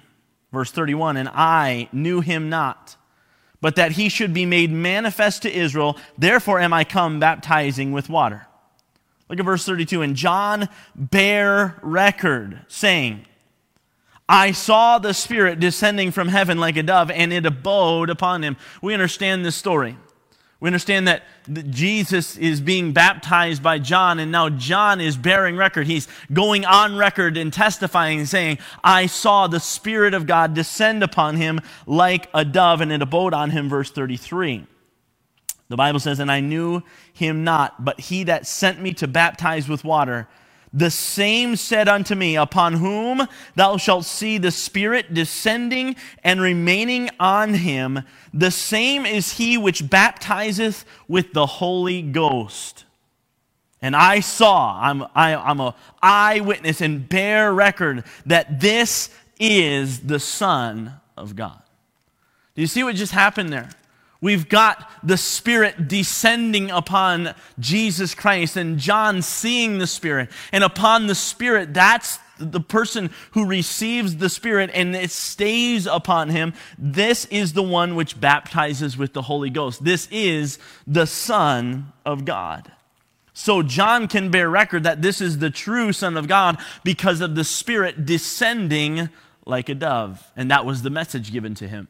Verse 0.51 0.72
31 0.72 1.16
And 1.16 1.30
I 1.30 1.88
knew 1.94 2.20
him 2.20 2.50
not, 2.50 2.98
but 3.62 3.78
that 3.78 3.94
he 3.94 4.10
should 4.10 4.34
be 4.34 4.46
made 4.46 4.70
manifest 4.70 5.44
to 5.44 5.50
Israel. 5.50 5.98
Therefore 6.18 6.60
am 6.60 6.74
I 6.74 6.84
come 6.84 7.22
baptizing 7.22 7.94
with 7.94 8.10
water. 8.10 8.48
Look 9.30 9.40
at 9.40 9.46
verse 9.46 9.66
32. 9.66 10.01
And 10.01 10.18
John 10.18 10.68
bare 10.94 11.80
record, 11.82 12.66
saying, 12.68 13.28
I 14.32 14.54
saw 14.54 14.98
the 14.98 15.14
Spirit 15.14 15.60
descending 15.60 16.12
from 16.12 16.30
heaven 16.30 16.58
like 16.58 16.78
a 16.78 16.84
dove, 16.84 17.12
and 17.12 17.34
it 17.34 17.46
abode 17.46 18.10
upon 18.10 18.44
him. 18.44 18.56
We 18.82 18.94
understand 18.94 19.44
this 19.44 19.58
story. 19.58 19.98
We 20.62 20.68
understand 20.68 21.06
that 21.10 21.24
Jesus 21.70 22.38
is 22.38 22.62
being 22.62 22.94
baptized 22.94 23.62
by 23.62 23.80
John, 23.80 24.20
and 24.20 24.32
now 24.32 24.48
John 24.48 25.02
is 25.02 25.18
bearing 25.18 25.58
record. 25.58 25.86
He's 25.86 26.08
going 26.32 26.64
on 26.64 26.96
record 26.96 27.36
and 27.36 27.52
testifying 27.52 28.20
and 28.20 28.30
saying, 28.30 28.60
I 28.82 29.08
saw 29.08 29.48
the 29.48 29.60
Spirit 29.60 30.14
of 30.14 30.28
God 30.28 30.54
descend 30.54 31.04
upon 31.04 31.36
him 31.36 31.60
like 31.86 32.30
a 32.34 32.46
dove, 32.46 32.80
and 32.80 32.90
it 32.90 33.02
abode 33.02 33.34
on 33.34 33.50
him, 33.50 33.68
verse 33.68 33.92
33. 33.92 34.66
The 35.68 35.76
Bible 35.76 36.00
says, 36.00 36.22
And 36.22 36.32
I 36.32 36.40
knew 36.40 36.84
him 37.12 37.44
not, 37.44 37.84
but 37.84 38.00
he 38.00 38.24
that 38.24 38.48
sent 38.48 38.80
me 38.82 38.94
to 38.94 39.10
baptize 39.10 39.68
with 39.68 39.84
water 39.84 40.30
the 40.74 40.90
same 40.90 41.56
said 41.58 41.90
unto 41.90 42.16
me, 42.16 42.38
Upon 42.38 42.74
whom 42.74 43.28
thou 43.56 43.78
shalt 43.78 44.06
see 44.06 44.38
the 44.38 44.51
Spirit 44.51 45.13
descending 45.13 45.96
and 46.24 46.40
remaining 46.40 47.10
on 47.20 47.56
him, 47.56 48.04
the 48.34 48.51
same 48.51 49.06
is 49.06 49.34
he 49.34 49.58
which 49.58 49.90
baptizeth 49.90 50.86
with 51.08 51.34
the 51.34 51.46
Holy 51.46 52.01
Ghost. 52.01 52.86
And 53.82 53.96
I 53.96 54.20
saw, 54.20 54.80
I'm, 54.80 55.06
I, 55.16 55.32
am 55.32 55.60
a 55.60 55.75
eyewitness 56.01 56.82
and 56.82 57.08
bear 57.10 57.54
record 57.54 58.04
that 58.25 58.62
this 58.62 59.10
is 59.40 60.01
the 60.01 60.20
Son 60.20 60.94
of 61.18 61.36
God. 61.36 61.62
Do 62.56 62.62
you 62.62 62.68
see 62.68 62.84
what 62.84 62.96
just 62.96 63.12
happened 63.12 63.51
there? 63.51 63.70
We've 64.22 64.48
got 64.48 64.88
the 65.01 65.18
Spirit 65.18 65.88
descending 65.88 66.70
upon 66.70 67.34
Jesus 67.60 68.13
Christ 68.13 68.56
and 68.56 68.78
John 68.78 69.24
seeing 69.24 69.80
the 69.80 69.88
Spirit. 69.88 70.30
And 70.51 70.63
upon 70.63 71.08
the 71.08 71.16
Spirit, 71.16 71.74
that's 71.74 72.20
the 72.38 72.60
person 72.60 73.10
who 73.32 73.46
receives 73.46 74.18
the 74.18 74.30
Spirit 74.30 74.70
and 74.74 74.96
it 74.96 75.10
stays 75.10 75.88
upon 75.88 76.30
him. 76.30 76.54
This 76.78 77.25
is 77.25 77.54
the 77.54 77.63
one 77.63 77.96
which 77.96 78.22
baptizes 78.22 78.96
with 78.96 79.13
the 79.13 79.24
Holy 79.24 79.50
Ghost. 79.50 79.84
This 79.84 80.08
is 80.12 80.60
the 80.86 81.08
Son 81.08 81.92
of 82.06 82.24
God. 82.24 82.72
So 83.34 83.63
John 83.63 84.08
can 84.08 84.30
bear 84.30 84.50
record 84.50 84.84
that 84.84 85.01
this 85.01 85.20
is 85.20 85.40
the 85.40 85.50
true 85.50 85.94
Son 85.94 86.16
of 86.16 86.28
God 86.28 86.60
because 86.84 87.22
of 87.22 87.34
the 87.34 87.44
Spirit 87.44 88.06
descending 88.06 89.10
like 89.46 89.68
a 89.68 89.75
dove. 89.75 90.32
And 90.36 90.51
that 90.51 90.66
was 90.66 90.84
the 90.84 90.92
message 90.92 91.32
given 91.32 91.56
to 91.56 91.68
him. 91.68 91.88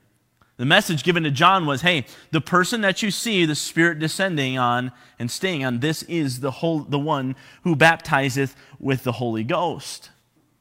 The 0.62 0.68
message 0.68 1.04
given 1.04 1.24
to 1.24 1.32
John 1.32 1.66
was 1.66 1.82
hey, 1.82 2.06
the 2.30 2.40
person 2.40 2.82
that 2.82 3.02
you 3.02 3.10
see 3.10 3.46
the 3.46 3.56
Spirit 3.56 3.98
descending 3.98 4.60
on 4.60 4.92
and 5.18 5.32
staying 5.32 5.66
on, 5.66 5.80
this 5.80 6.04
is 6.04 6.42
the, 6.42 6.52
whole, 6.52 6.82
the 6.82 7.00
one 7.00 7.36
who 7.64 7.76
baptizeth 7.76 8.56
with 8.80 9.04
the 9.04 9.14
Holy 9.14 9.44
Ghost. 9.44 10.12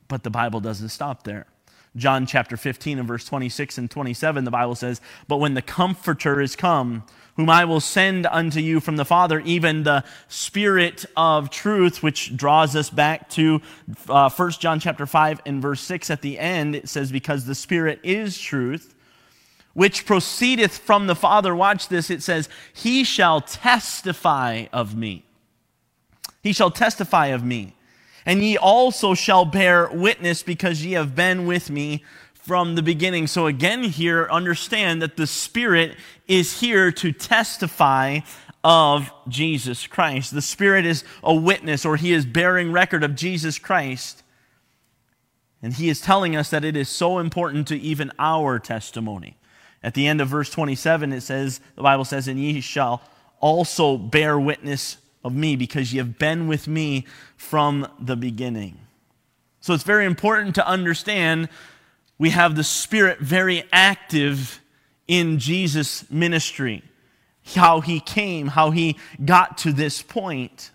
But 0.09 0.23
the 0.23 0.31
Bible 0.31 0.61
doesn't 0.61 0.89
stop 0.89 1.25
there. 1.25 1.45
John 1.97 2.25
chapter 2.25 2.57
15 2.57 2.99
and 2.99 3.07
verse 3.07 3.27
26 3.27 3.77
and 3.77 3.91
27, 3.91 4.45
the 4.45 4.51
Bible 4.51 4.75
says, 4.75 5.03
But 5.29 5.37
when 5.37 5.53
the 5.53 5.61
Comforter 5.61 6.41
is 6.41 6.57
come, 6.57 7.05
whom 7.37 7.51
I 7.51 7.67
will 7.67 7.79
send 7.79 8.25
unto 8.25 8.61
you 8.61 8.81
from 8.81 8.97
the 8.97 9.05
Father, 9.05 9.41
even 9.41 9.83
the 9.83 10.03
Spirit 10.29 11.05
of 11.15 11.51
truth, 11.51 12.03
which 12.03 12.35
draws 12.35 12.75
us 12.75 12.89
back 12.89 13.29
to 13.33 13.61
uh, 14.09 14.31
1 14.31 14.51
John 14.53 14.81
chapter 14.81 15.05
5 15.05 15.43
and 15.45 15.61
verse 15.61 15.83
6 15.83 16.09
at 16.09 16.23
the 16.23 16.39
end, 16.39 16.75
it 16.75 16.89
says, 16.89 17.13
Because 17.13 17.45
the 17.45 17.55
Spirit 17.55 18.01
is 18.03 18.39
truth 18.39 18.95
which 19.81 20.05
proceedeth 20.05 20.77
from 20.77 21.07
the 21.07 21.15
Father. 21.15 21.57
Watch 21.57 21.89
this. 21.89 22.11
It 22.11 22.23
says, 22.23 22.51
He 22.75 23.03
shall 23.03 23.41
testify 23.41 24.67
of 24.75 24.95
me. 24.95 25.25
He 26.43 26.53
shall 26.53 26.71
testify 26.71 27.29
of 27.29 27.43
me. 27.43 27.75
And 28.27 28.43
ye 28.43 28.59
also 28.59 29.15
shall 29.15 29.47
bear 29.47 29.89
witness 29.91 30.43
because 30.43 30.85
ye 30.85 30.93
have 30.93 31.17
been 31.17 31.47
with 31.47 31.71
me 31.71 32.05
from 32.35 32.75
the 32.75 32.83
beginning. 32.83 33.27
So 33.27 33.47
again, 33.47 33.85
here, 33.85 34.29
understand 34.31 35.01
that 35.01 35.17
the 35.17 35.27
Spirit 35.27 35.97
is 36.29 36.61
here 36.61 36.93
to 36.93 37.11
testify 37.11 38.19
of 38.63 39.11
Jesus 39.29 39.87
Christ. 39.87 40.35
The 40.35 40.43
Spirit 40.43 40.85
is 40.85 41.05
a 41.23 41.35
witness, 41.35 41.87
or 41.87 41.97
He 41.97 42.13
is 42.13 42.27
bearing 42.27 42.71
record 42.71 43.03
of 43.03 43.17
Jesus 43.17 43.59
Christ. 43.59 44.25
And 45.63 45.73
He 45.73 45.89
is 45.89 46.03
telling 46.03 46.37
us 46.37 46.51
that 46.51 46.67
it 46.67 46.77
is 46.77 46.91
so 46.91 47.19
important 47.19 47.67
to 47.69 47.81
even 47.81 48.13
our 48.19 48.59
testimony. 48.59 49.39
At 49.83 49.95
the 49.95 50.07
end 50.07 50.21
of 50.21 50.29
verse 50.29 50.51
27, 50.51 51.13
it 51.13 51.23
says, 51.23 51.61
the 51.75 51.83
Bible 51.83 52.05
says, 52.05 52.29
And 52.29 52.39
ye 52.39 52.61
shall 52.61 53.03
also 53.41 53.97
bear 53.97 54.39
witness 54.39 54.99
of 55.25 55.35
me, 55.35 55.57
because 55.57 55.93
ye 55.93 55.99
have 55.99 56.19
been 56.19 56.49
with 56.49 56.69
me 56.69 57.07
from 57.37 57.87
the 57.99 58.17
beginning. 58.17 58.79
So 59.61 59.75
it's 59.75 59.85
very 59.85 60.07
important 60.07 60.55
to 60.57 60.67
understand 60.67 61.49
we 62.19 62.31
have 62.31 62.57
the 62.57 62.65
Spirit 62.65 63.21
very 63.21 63.65
active 63.73 64.61
in 65.09 65.39
Jesus' 65.39 66.11
ministry, 66.11 66.83
how 67.55 67.81
he 67.81 68.01
came, 68.01 68.49
how 68.49 68.71
he 68.71 68.99
got 69.25 69.59
to 69.59 69.73
this 69.73 70.03
point. 70.03 70.71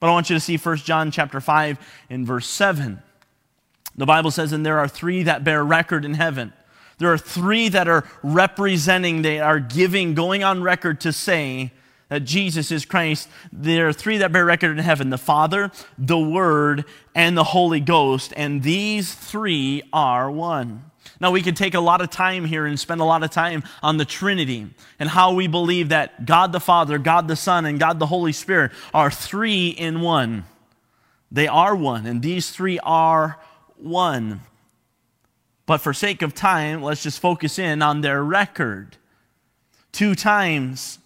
But 0.00 0.08
I 0.08 0.12
want 0.12 0.30
you 0.30 0.36
to 0.36 0.40
see 0.40 0.56
1 0.56 0.76
John 0.78 1.10
chapter 1.10 1.40
5 1.40 1.78
and 2.10 2.26
verse 2.26 2.46
7. 2.46 3.02
The 3.96 4.06
Bible 4.06 4.30
says, 4.30 4.52
And 4.52 4.64
there 4.64 4.78
are 4.78 4.88
three 4.88 5.24
that 5.24 5.42
bear 5.42 5.64
record 5.64 6.04
in 6.04 6.14
heaven 6.14 6.52
there 6.98 7.12
are 7.12 7.18
three 7.18 7.68
that 7.68 7.88
are 7.88 8.04
representing, 8.22 9.22
they 9.22 9.40
are 9.40 9.60
giving, 9.60 10.14
going 10.14 10.44
on 10.44 10.62
record 10.62 11.00
to 11.02 11.12
say 11.12 11.72
that 12.08 12.24
Jesus 12.24 12.70
is 12.70 12.84
Christ. 12.84 13.28
There 13.52 13.88
are 13.88 13.92
three 13.92 14.18
that 14.18 14.32
bear 14.32 14.44
record 14.44 14.76
in 14.76 14.84
heaven 14.84 15.10
the 15.10 15.18
Father, 15.18 15.70
the 15.96 16.18
Word, 16.18 16.84
and 17.14 17.36
the 17.36 17.44
Holy 17.44 17.80
Ghost. 17.80 18.32
And 18.36 18.62
these 18.62 19.14
three 19.14 19.82
are 19.92 20.30
one. 20.30 20.84
Now, 21.20 21.32
we 21.32 21.42
could 21.42 21.56
take 21.56 21.74
a 21.74 21.80
lot 21.80 22.00
of 22.00 22.10
time 22.10 22.44
here 22.44 22.64
and 22.64 22.78
spend 22.78 23.00
a 23.00 23.04
lot 23.04 23.24
of 23.24 23.30
time 23.30 23.64
on 23.82 23.96
the 23.96 24.04
Trinity 24.04 24.68
and 24.98 25.08
how 25.08 25.34
we 25.34 25.48
believe 25.48 25.88
that 25.88 26.26
God 26.26 26.52
the 26.52 26.60
Father, 26.60 26.98
God 26.98 27.26
the 27.26 27.36
Son, 27.36 27.66
and 27.66 27.78
God 27.78 27.98
the 27.98 28.06
Holy 28.06 28.32
Spirit 28.32 28.72
are 28.94 29.10
three 29.10 29.68
in 29.68 30.00
one. 30.00 30.44
They 31.30 31.48
are 31.48 31.74
one, 31.74 32.06
and 32.06 32.22
these 32.22 32.50
three 32.50 32.78
are 32.80 33.38
one. 33.76 34.40
But 35.68 35.82
for 35.82 35.92
sake 35.92 36.22
of 36.22 36.34
time, 36.34 36.82
let's 36.82 37.02
just 37.02 37.20
focus 37.20 37.58
in 37.58 37.82
on 37.82 38.00
their 38.00 38.24
record. 38.24 38.96
Two 39.92 40.14
times, 40.14 40.98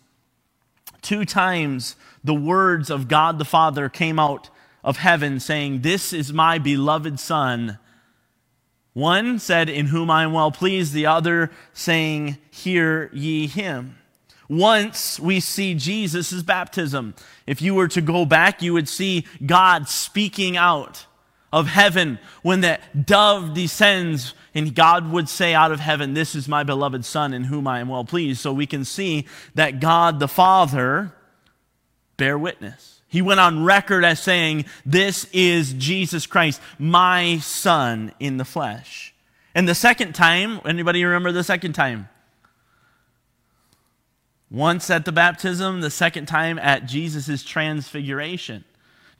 two 1.03 1.25
times 1.25 1.97
the 2.23 2.33
words 2.33 2.89
of 2.89 3.09
God 3.09 3.41
the 3.41 3.45
Father 3.45 3.89
came 3.89 4.21
out 4.21 4.51
of 4.85 4.99
heaven 4.99 5.41
saying, 5.41 5.81
This 5.81 6.13
is 6.13 6.33
my 6.33 6.59
beloved 6.59 7.19
Son. 7.19 7.81
One 8.93 9.41
said, 9.41 9.69
In 9.69 9.87
whom 9.87 10.13
I 10.13 10.23
am 10.23 10.33
well 10.33 10.53
pleased, 10.53 10.93
the 10.93 11.07
other 11.07 11.51
saying, 11.73 12.37
Hear 12.53 13.11
ye 13.13 13.49
him. 13.49 13.99
Once 14.49 15.19
we 15.19 15.41
see 15.41 15.75
Jesus' 15.75 16.41
baptism. 16.45 17.17
If 17.49 17.61
you 17.61 17.75
were 17.75 17.89
to 17.89 18.01
go 18.01 18.25
back, 18.25 18.63
you 18.63 18.75
would 18.75 18.89
see 18.89 19.27
God 19.45 19.89
speaking 19.89 20.57
out 20.57 21.07
of 21.53 21.67
heaven 21.67 22.21
when 22.43 22.61
that 22.61 23.05
dove 23.07 23.55
descends 23.55 24.35
and 24.55 24.75
God 24.75 25.11
would 25.11 25.29
say 25.29 25.55
out 25.55 25.73
of 25.73 25.81
heaven, 25.81 26.15
This 26.15 26.35
is 26.35 26.49
my 26.49 26.63
beloved 26.63 27.05
Son 27.05 27.33
in 27.33 27.45
whom 27.45 27.67
I 27.67 27.81
am 27.81 27.89
well 27.89 28.05
pleased. 28.05 28.41
So 28.41 28.53
we 28.53 28.67
can 28.67 28.85
see 28.85 29.27
that 29.55 29.81
God 29.81 30.21
the 30.21 30.29
Father 30.29 31.13
bear 32.17 32.39
witness. 32.39 33.01
He 33.09 33.23
went 33.23 33.41
on 33.41 33.65
record 33.65 34.05
as 34.05 34.21
saying, 34.21 34.65
This 34.87 35.27
is 35.33 35.75
Jesus 35.75 36.27
Christ, 36.27 36.61
my 36.79 37.39
Son 37.39 38.13
in 38.21 38.37
the 38.37 38.45
flesh. 38.45 39.15
And 39.55 39.69
the 39.69 39.75
second 39.75 40.15
time, 40.15 40.61
anybody 40.65 41.05
remember 41.05 41.33
the 41.33 41.45
second 41.45 41.75
time? 41.75 42.09
Once 44.51 44.91
at 44.91 45.07
the 45.07 45.13
baptism, 45.13 45.81
the 45.81 45.91
second 45.91 46.27
time 46.27 46.59
at 46.59 46.87
Jesus' 46.87 47.43
transfiguration. 47.43 48.65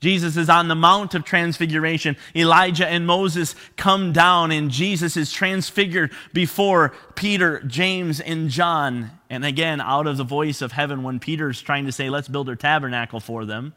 Jesus 0.03 0.35
is 0.35 0.49
on 0.49 0.67
the 0.67 0.75
Mount 0.75 1.15
of 1.15 1.23
Transfiguration. 1.23 2.17
Elijah 2.35 2.85
and 2.85 3.07
Moses 3.07 3.55
come 3.77 4.11
down, 4.11 4.51
and 4.51 4.69
Jesus 4.69 5.15
is 5.15 5.31
transfigured 5.31 6.11
before 6.33 6.91
Peter, 7.15 7.61
James, 7.61 8.19
and 8.19 8.49
John. 8.49 9.11
And 9.29 9.45
again, 9.45 9.79
out 9.79 10.05
of 10.05 10.17
the 10.17 10.25
voice 10.25 10.61
of 10.61 10.73
heaven, 10.73 11.03
when 11.03 11.21
Peter's 11.21 11.61
trying 11.61 11.85
to 11.85 11.93
say, 11.93 12.09
Let's 12.09 12.27
build 12.27 12.49
a 12.49 12.57
tabernacle 12.57 13.21
for 13.21 13.45
them, 13.45 13.73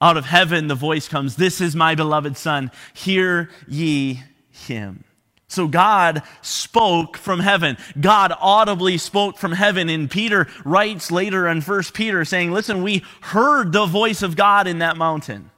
out 0.00 0.16
of 0.16 0.24
heaven 0.24 0.68
the 0.68 0.74
voice 0.74 1.08
comes, 1.08 1.36
This 1.36 1.60
is 1.60 1.76
my 1.76 1.94
beloved 1.94 2.38
Son, 2.38 2.70
hear 2.94 3.50
ye 3.68 4.22
him. 4.48 5.04
So 5.50 5.66
God 5.66 6.22
spoke 6.42 7.16
from 7.16 7.40
heaven. 7.40 7.76
God 8.00 8.32
audibly 8.40 8.96
spoke 8.98 9.36
from 9.36 9.50
heaven. 9.50 9.88
And 9.88 10.08
Peter 10.08 10.46
writes 10.64 11.10
later 11.10 11.48
in 11.48 11.60
First 11.60 11.92
Peter 11.92 12.24
saying, 12.24 12.52
Listen, 12.52 12.84
we 12.84 13.04
heard 13.20 13.72
the 13.72 13.84
voice 13.84 14.22
of 14.22 14.36
God 14.36 14.68
in 14.68 14.78
that 14.78 14.96
mountain. 14.96 15.50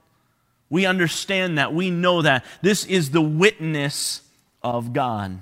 We 0.71 0.87
understand 0.87 1.59
that. 1.59 1.75
We 1.75 1.91
know 1.91 2.23
that. 2.23 2.47
This 2.63 2.87
is 2.87 3.11
the 3.11 3.21
witness 3.21 4.23
of 4.63 4.95
God. 4.95 5.39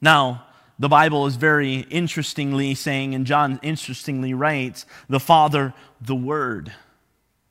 Now, 0.00 0.46
the 0.78 0.88
Bible 0.88 1.26
is 1.26 1.36
very 1.36 1.80
interestingly 1.90 2.74
saying, 2.74 3.14
and 3.14 3.26
John 3.26 3.60
interestingly 3.62 4.32
writes, 4.32 4.86
the 5.10 5.20
Father, 5.20 5.74
the 6.00 6.16
Word. 6.16 6.72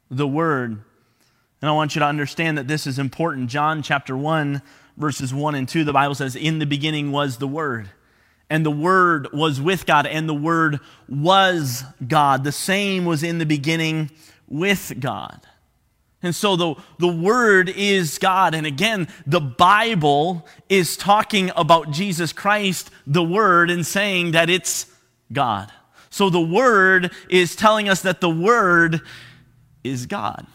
The 0.09 0.27
Word. 0.27 0.71
And 1.61 1.69
I 1.69 1.71
want 1.73 1.93
you 1.93 1.99
to 1.99 2.07
understand 2.07 2.57
that 2.57 2.67
this 2.67 2.87
is 2.87 2.97
important. 2.97 3.51
John 3.51 3.83
chapter 3.83 4.17
1 4.17 4.63
verses 4.97 5.33
1 5.33 5.55
and 5.55 5.67
2, 5.67 5.83
the 5.83 5.93
Bible 5.93 6.15
says, 6.15 6.35
In 6.35 6.59
the 6.59 6.65
beginning 6.65 7.11
was 7.11 7.37
the 7.37 7.47
Word, 7.47 7.89
and 8.49 8.65
the 8.65 8.71
Word 8.71 9.31
was 9.33 9.59
with 9.59 9.85
God, 9.85 10.05
and 10.05 10.27
the 10.27 10.33
Word 10.33 10.79
was 11.07 11.83
God. 12.05 12.43
The 12.43 12.51
same 12.51 13.05
was 13.05 13.23
in 13.23 13.37
the 13.37 13.45
beginning 13.45 14.11
with 14.47 14.93
God. 14.99 15.41
And 16.21 16.33
so 16.33 16.55
the, 16.55 16.75
the 16.99 17.07
Word 17.07 17.69
is 17.69 18.17
God. 18.17 18.55
And 18.55 18.65
again, 18.65 19.09
the 19.27 19.41
Bible 19.41 20.47
is 20.69 20.95
talking 20.95 21.51
about 21.55 21.91
Jesus 21.91 22.31
Christ, 22.31 22.89
the 23.05 23.23
Word, 23.23 23.69
and 23.69 23.85
saying 23.85 24.31
that 24.31 24.49
it's 24.49 24.85
God. 25.31 25.71
So 26.09 26.29
the 26.29 26.39
Word 26.39 27.11
is 27.29 27.55
telling 27.55 27.89
us 27.89 28.03
that 28.03 28.21
the 28.21 28.29
Word 28.29 29.01
is 29.83 30.05
God. 30.05 30.47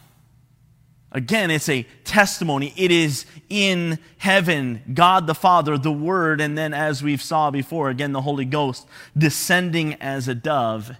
Again, 1.10 1.50
it's 1.50 1.68
a 1.68 1.86
testimony. 2.04 2.74
It 2.76 2.90
is 2.90 3.24
in 3.48 3.98
heaven, 4.18 4.82
God 4.92 5.26
the 5.26 5.34
Father, 5.34 5.78
the 5.78 5.92
Word, 5.92 6.40
and 6.40 6.56
then 6.56 6.74
as 6.74 7.02
we've 7.02 7.22
saw 7.22 7.50
before, 7.50 7.88
again, 7.88 8.12
the 8.12 8.22
Holy 8.22 8.44
Ghost 8.44 8.86
descending 9.16 9.94
as 9.94 10.28
a 10.28 10.34
dove 10.34 10.92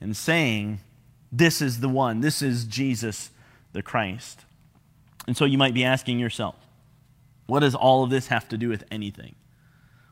and 0.00 0.16
saying, 0.16 0.78
This 1.32 1.60
is 1.60 1.80
the 1.80 1.88
one, 1.88 2.20
this 2.20 2.42
is 2.42 2.64
Jesus 2.64 3.30
the 3.72 3.82
Christ. 3.82 4.44
And 5.26 5.36
so 5.36 5.44
you 5.44 5.58
might 5.58 5.74
be 5.74 5.84
asking 5.84 6.18
yourself, 6.18 6.54
what 7.46 7.60
does 7.60 7.74
all 7.74 8.04
of 8.04 8.10
this 8.10 8.28
have 8.28 8.48
to 8.48 8.56
do 8.56 8.68
with 8.68 8.84
anything? 8.90 9.34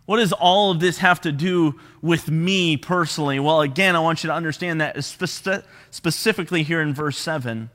What 0.06 0.18
does 0.18 0.32
all 0.32 0.70
of 0.70 0.80
this 0.80 0.99
have 0.99 1.20
to 1.23 1.32
do 1.32 1.80
with 2.02 2.30
me 2.30 2.76
personally? 2.76 3.40
Well, 3.40 3.62
again, 3.62 3.96
I 3.96 4.00
want 4.00 4.23
you 4.23 4.28
to 4.28 4.34
understand 4.34 4.80
that 4.80 5.02
spe- 5.02 5.64
specifically 5.90 6.62
here 6.62 6.80
in 6.80 6.92
verse 6.92 7.16
7 7.16 7.70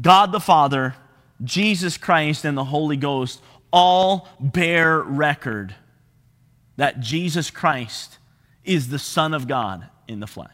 God 0.00 0.32
the 0.32 0.40
Father, 0.40 0.94
Jesus 1.42 1.96
Christ, 1.96 2.44
and 2.44 2.56
the 2.56 2.64
Holy 2.64 2.96
Ghost 2.96 3.40
all 3.72 4.28
bear 4.40 5.00
record 5.00 5.74
that 6.76 7.00
Jesus 7.00 7.50
Christ 7.50 8.18
is 8.64 8.88
the 8.88 8.98
Son 8.98 9.34
of 9.34 9.46
God 9.46 9.88
in 10.08 10.20
the 10.20 10.26
flesh. 10.26 10.50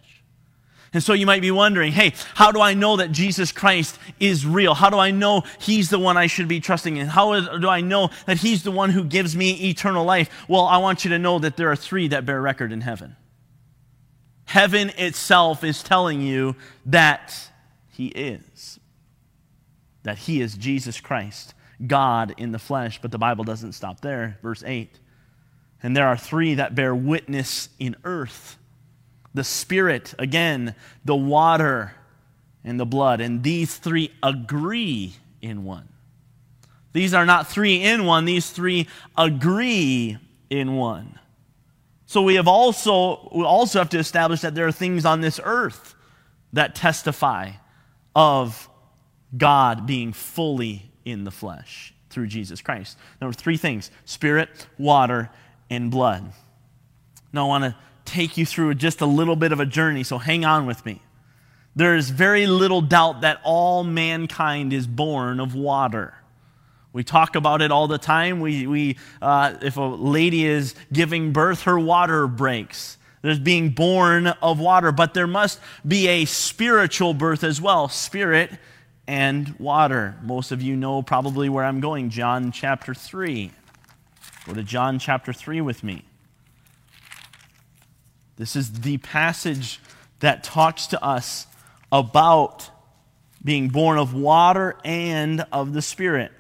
And 0.92 1.02
so 1.02 1.12
you 1.12 1.24
might 1.24 1.40
be 1.40 1.52
wondering, 1.52 1.92
hey, 1.92 2.14
how 2.34 2.50
do 2.50 2.60
I 2.60 2.74
know 2.74 2.96
that 2.96 3.12
Jesus 3.12 3.52
Christ 3.52 3.96
is 4.18 4.44
real? 4.44 4.74
How 4.74 4.90
do 4.90 4.98
I 4.98 5.12
know 5.12 5.44
he's 5.60 5.88
the 5.88 6.00
one 6.00 6.16
I 6.16 6.26
should 6.26 6.48
be 6.48 6.58
trusting 6.58 6.96
in? 6.96 7.06
How 7.06 7.58
do 7.58 7.68
I 7.68 7.80
know 7.80 8.10
that 8.26 8.38
he's 8.38 8.64
the 8.64 8.72
one 8.72 8.90
who 8.90 9.04
gives 9.04 9.36
me 9.36 9.68
eternal 9.70 10.04
life? 10.04 10.28
Well, 10.48 10.64
I 10.64 10.78
want 10.78 11.04
you 11.04 11.10
to 11.10 11.18
know 11.18 11.38
that 11.38 11.56
there 11.56 11.70
are 11.70 11.76
three 11.76 12.08
that 12.08 12.26
bear 12.26 12.42
record 12.42 12.72
in 12.72 12.80
heaven. 12.80 13.14
Heaven 14.46 14.90
itself 14.98 15.62
is 15.62 15.80
telling 15.84 16.22
you 16.22 16.56
that 16.86 17.52
he 17.90 18.08
is, 18.08 18.79
that 20.02 20.18
he 20.18 20.40
is 20.40 20.56
Jesus 20.56 21.00
Christ, 21.00 21.54
God 21.86 22.34
in 22.36 22.52
the 22.52 22.58
flesh. 22.58 23.00
But 23.00 23.10
the 23.10 23.18
Bible 23.18 23.44
doesn't 23.44 23.72
stop 23.72 24.00
there. 24.00 24.38
Verse 24.42 24.62
8. 24.66 24.98
And 25.82 25.96
there 25.96 26.06
are 26.06 26.16
three 26.16 26.54
that 26.54 26.74
bear 26.74 26.94
witness 26.94 27.68
in 27.78 27.96
earth 28.04 28.56
the 29.32 29.44
Spirit, 29.44 30.14
again, 30.18 30.74
the 31.04 31.14
water, 31.14 31.94
and 32.64 32.78
the 32.78 32.86
blood. 32.86 33.20
And 33.20 33.42
these 33.42 33.76
three 33.76 34.12
agree 34.22 35.14
in 35.40 35.64
one. 35.64 35.88
These 36.92 37.14
are 37.14 37.24
not 37.24 37.46
three 37.46 37.82
in 37.82 38.04
one, 38.04 38.24
these 38.24 38.50
three 38.50 38.88
agree 39.16 40.18
in 40.48 40.74
one. 40.76 41.18
So 42.06 42.22
we 42.22 42.34
have 42.34 42.48
also 42.48 43.30
we 43.32 43.44
also 43.44 43.78
have 43.78 43.90
to 43.90 43.98
establish 43.98 44.40
that 44.40 44.56
there 44.56 44.66
are 44.66 44.72
things 44.72 45.04
on 45.04 45.20
this 45.20 45.38
earth 45.42 45.94
that 46.52 46.74
testify 46.74 47.52
of 48.16 48.68
God 49.36 49.86
being 49.86 50.12
fully 50.12 50.90
in 51.04 51.24
the 51.24 51.30
flesh 51.30 51.94
through 52.10 52.26
Jesus 52.26 52.60
Christ. 52.60 52.98
There 53.18 53.28
are 53.28 53.32
three 53.32 53.56
things 53.56 53.90
spirit, 54.04 54.66
water, 54.78 55.30
and 55.68 55.90
blood. 55.90 56.32
Now 57.32 57.46
I 57.46 57.48
want 57.48 57.64
to 57.64 57.76
take 58.04 58.36
you 58.36 58.44
through 58.44 58.74
just 58.74 59.00
a 59.00 59.06
little 59.06 59.36
bit 59.36 59.52
of 59.52 59.60
a 59.60 59.66
journey, 59.66 60.02
so 60.02 60.18
hang 60.18 60.44
on 60.44 60.66
with 60.66 60.84
me. 60.84 61.00
There 61.76 61.94
is 61.94 62.10
very 62.10 62.46
little 62.46 62.80
doubt 62.80 63.20
that 63.20 63.40
all 63.44 63.84
mankind 63.84 64.72
is 64.72 64.86
born 64.86 65.38
of 65.38 65.54
water. 65.54 66.14
We 66.92 67.04
talk 67.04 67.36
about 67.36 67.62
it 67.62 67.70
all 67.70 67.86
the 67.86 67.98
time. 67.98 68.40
We, 68.40 68.66
we, 68.66 68.98
uh, 69.22 69.54
if 69.62 69.76
a 69.76 69.82
lady 69.82 70.44
is 70.44 70.74
giving 70.92 71.32
birth, 71.32 71.62
her 71.62 71.78
water 71.78 72.26
breaks. 72.26 72.98
There's 73.22 73.38
being 73.38 73.70
born 73.70 74.26
of 74.26 74.58
water, 74.58 74.90
but 74.90 75.14
there 75.14 75.28
must 75.28 75.60
be 75.86 76.08
a 76.08 76.24
spiritual 76.24 77.14
birth 77.14 77.44
as 77.44 77.60
well 77.60 77.88
spirit 77.88 78.50
and 79.10 79.58
water. 79.58 80.14
Most 80.22 80.52
of 80.52 80.62
you 80.62 80.76
know 80.76 81.02
probably 81.02 81.48
where 81.48 81.64
I'm 81.64 81.80
going 81.80 82.10
John 82.10 82.52
chapter 82.52 82.94
3. 82.94 83.50
Go 84.46 84.54
to 84.54 84.62
John 84.62 85.00
chapter 85.00 85.32
3 85.32 85.60
with 85.62 85.82
me. 85.82 86.04
This 88.36 88.54
is 88.54 88.82
the 88.82 88.98
passage 88.98 89.80
that 90.20 90.44
talks 90.44 90.86
to 90.86 91.04
us 91.04 91.48
about 91.90 92.70
being 93.42 93.68
born 93.68 93.98
of 93.98 94.14
water 94.14 94.76
and 94.84 95.44
of 95.50 95.72
the 95.72 95.82
Spirit. 95.82 96.30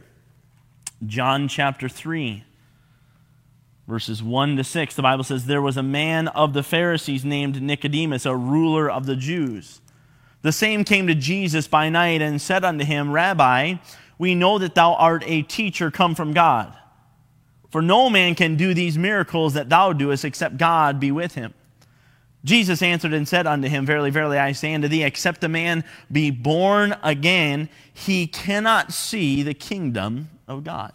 John 1.04 1.48
chapter 1.48 1.88
3, 1.88 2.44
verses 3.88 4.22
1 4.22 4.56
to 4.58 4.62
6, 4.62 4.94
the 4.94 5.02
Bible 5.02 5.24
says, 5.24 5.46
There 5.46 5.60
was 5.60 5.76
a 5.76 5.82
man 5.82 6.28
of 6.28 6.52
the 6.52 6.62
Pharisees 6.62 7.24
named 7.24 7.60
Nicodemus, 7.60 8.26
a 8.26 8.36
ruler 8.36 8.88
of 8.88 9.06
the 9.06 9.16
Jews. 9.16 9.80
The 10.42 10.52
same 10.52 10.84
came 10.84 11.06
to 11.06 11.14
Jesus 11.14 11.68
by 11.68 11.88
night 11.88 12.22
and 12.22 12.40
said 12.40 12.64
unto 12.64 12.84
him, 12.84 13.12
Rabbi, 13.12 13.74
we 14.18 14.34
know 14.34 14.58
that 14.58 14.74
thou 14.74 14.94
art 14.94 15.22
a 15.26 15.42
teacher 15.42 15.90
come 15.90 16.14
from 16.14 16.32
God. 16.32 16.76
For 17.70 17.82
no 17.82 18.10
man 18.10 18.34
can 18.34 18.56
do 18.56 18.74
these 18.74 18.98
miracles 18.98 19.54
that 19.54 19.68
thou 19.68 19.92
doest 19.92 20.24
except 20.24 20.56
God 20.56 20.98
be 20.98 21.12
with 21.12 21.34
him. 21.34 21.54
Jesus 22.44 22.80
answered 22.82 23.12
and 23.12 23.28
said 23.28 23.46
unto 23.46 23.68
him, 23.68 23.84
Verily, 23.84 24.10
verily, 24.10 24.38
I 24.38 24.52
say 24.52 24.74
unto 24.74 24.88
thee, 24.88 25.04
except 25.04 25.44
a 25.44 25.48
man 25.48 25.84
be 26.10 26.30
born 26.30 26.96
again, 27.02 27.68
he 27.92 28.26
cannot 28.26 28.92
see 28.92 29.42
the 29.42 29.54
kingdom 29.54 30.30
of 30.48 30.64
God. 30.64 30.92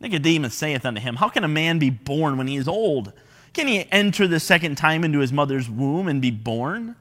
Nicodemus 0.00 0.54
saith 0.54 0.86
unto 0.86 1.00
him, 1.00 1.16
How 1.16 1.28
can 1.28 1.42
a 1.42 1.48
man 1.48 1.78
be 1.78 1.90
born 1.90 2.36
when 2.36 2.46
he 2.46 2.56
is 2.56 2.68
old? 2.68 3.12
Can 3.54 3.66
he 3.66 3.90
enter 3.90 4.28
the 4.28 4.38
second 4.38 4.76
time 4.76 5.02
into 5.02 5.18
his 5.18 5.32
mother's 5.32 5.68
womb 5.68 6.06
and 6.06 6.22
be 6.22 6.30
born? 6.30 6.94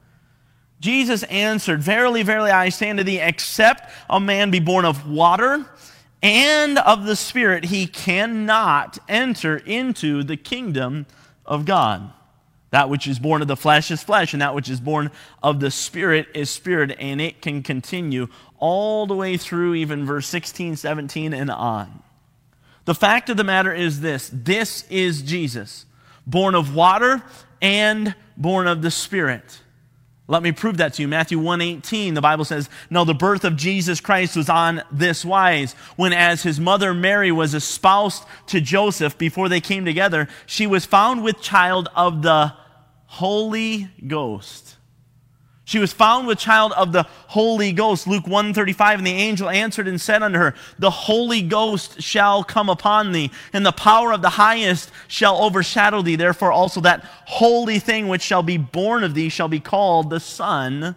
Jesus 0.85 1.23
answered, 1.23 1.81
Verily, 1.81 2.21
verily, 2.21 2.51
I 2.51 2.69
say 2.69 2.91
unto 2.91 3.01
thee, 3.01 3.19
except 3.19 3.91
a 4.07 4.19
man 4.19 4.51
be 4.51 4.59
born 4.59 4.85
of 4.85 5.09
water 5.09 5.65
and 6.21 6.77
of 6.77 7.05
the 7.05 7.15
Spirit, 7.15 7.65
he 7.65 7.87
cannot 7.87 8.99
enter 9.09 9.57
into 9.57 10.21
the 10.21 10.37
kingdom 10.37 11.07
of 11.43 11.65
God. 11.65 12.11
That 12.69 12.87
which 12.87 13.07
is 13.07 13.17
born 13.17 13.41
of 13.41 13.47
the 13.47 13.55
flesh 13.55 13.89
is 13.89 14.03
flesh, 14.03 14.33
and 14.33 14.43
that 14.43 14.53
which 14.53 14.69
is 14.69 14.79
born 14.79 15.09
of 15.41 15.59
the 15.59 15.71
spirit 15.71 16.27
is 16.35 16.51
spirit. 16.51 16.95
And 16.99 17.19
it 17.19 17.41
can 17.41 17.63
continue 17.63 18.27
all 18.59 19.07
the 19.07 19.15
way 19.15 19.37
through 19.37 19.73
even 19.73 20.05
verse 20.05 20.27
16, 20.27 20.75
17, 20.75 21.33
and 21.33 21.49
on. 21.49 22.03
The 22.83 22.95
fact 22.95 23.31
of 23.31 23.37
the 23.37 23.43
matter 23.43 23.73
is 23.73 24.01
this 24.01 24.29
this 24.31 24.85
is 24.89 25.23
Jesus, 25.23 25.85
born 26.27 26.53
of 26.53 26.75
water 26.75 27.23
and 27.59 28.13
born 28.37 28.67
of 28.67 28.81
the 28.81 28.91
spirit. 28.91 29.61
Let 30.27 30.41
me 30.41 30.51
prove 30.51 30.77
that 30.77 30.95
to 30.95 31.03
you. 31.03 31.07
Matthew 31.07 31.37
1:18, 31.37 32.15
the 32.15 32.21
Bible 32.21 32.45
says, 32.45 32.67
"Now 32.89 33.03
the 33.03 33.13
birth 33.13 33.45
of 33.45 33.55
Jesus 33.55 34.01
Christ 34.01 34.35
was 34.35 34.49
on 34.49 34.81
this 34.91 35.23
wise, 35.23 35.73
when 35.97 36.13
as 36.13 36.41
his 36.41 36.59
mother 36.59 36.95
Mary 36.95 37.31
was 37.31 37.53
espoused 37.53 38.23
to 38.47 38.59
Joseph 38.59 39.17
before 39.19 39.49
they 39.49 39.61
came 39.61 39.85
together, 39.85 40.27
she 40.47 40.65
was 40.65 40.83
found 40.83 41.21
with 41.21 41.41
child 41.41 41.89
of 41.95 42.23
the 42.23 42.53
Holy 43.05 43.89
Ghost. 44.07 44.64
She 45.65 45.79
was 45.79 45.91
found 45.91 46.27
with 46.27 46.37
child 46.37 46.73
of 46.73 46.91
the 46.91 47.07
Holy 47.27 47.71
Ghost. 47.71 48.05
Luke 48.05 48.27
135, 48.27 48.99
and 48.99 49.07
the 49.07 49.11
angel 49.11 49.49
answered 49.49 49.87
and 49.87 49.99
said 49.99 50.21
unto 50.21 50.37
her, 50.37 50.53
The 50.77 50.91
Holy 50.91 51.41
Ghost 51.41 52.03
shall 52.03 52.43
come 52.43 52.69
upon 52.69 53.11
thee, 53.11 53.31
and 53.51 53.65
the 53.65 53.71
power 53.71 54.13
of 54.13 54.21
the 54.21 54.29
highest 54.29 54.91
shall 55.07 55.41
overshadow 55.41 56.03
thee. 56.03 56.15
Therefore 56.15 56.51
also 56.51 56.81
that 56.81 57.03
holy 57.25 57.79
thing 57.79 58.07
which 58.07 58.21
shall 58.21 58.43
be 58.43 58.57
born 58.57 59.03
of 59.03 59.15
thee 59.15 59.27
shall 59.27 59.47
be 59.47 59.59
called 59.59 60.11
the 60.11 60.19
Son 60.19 60.95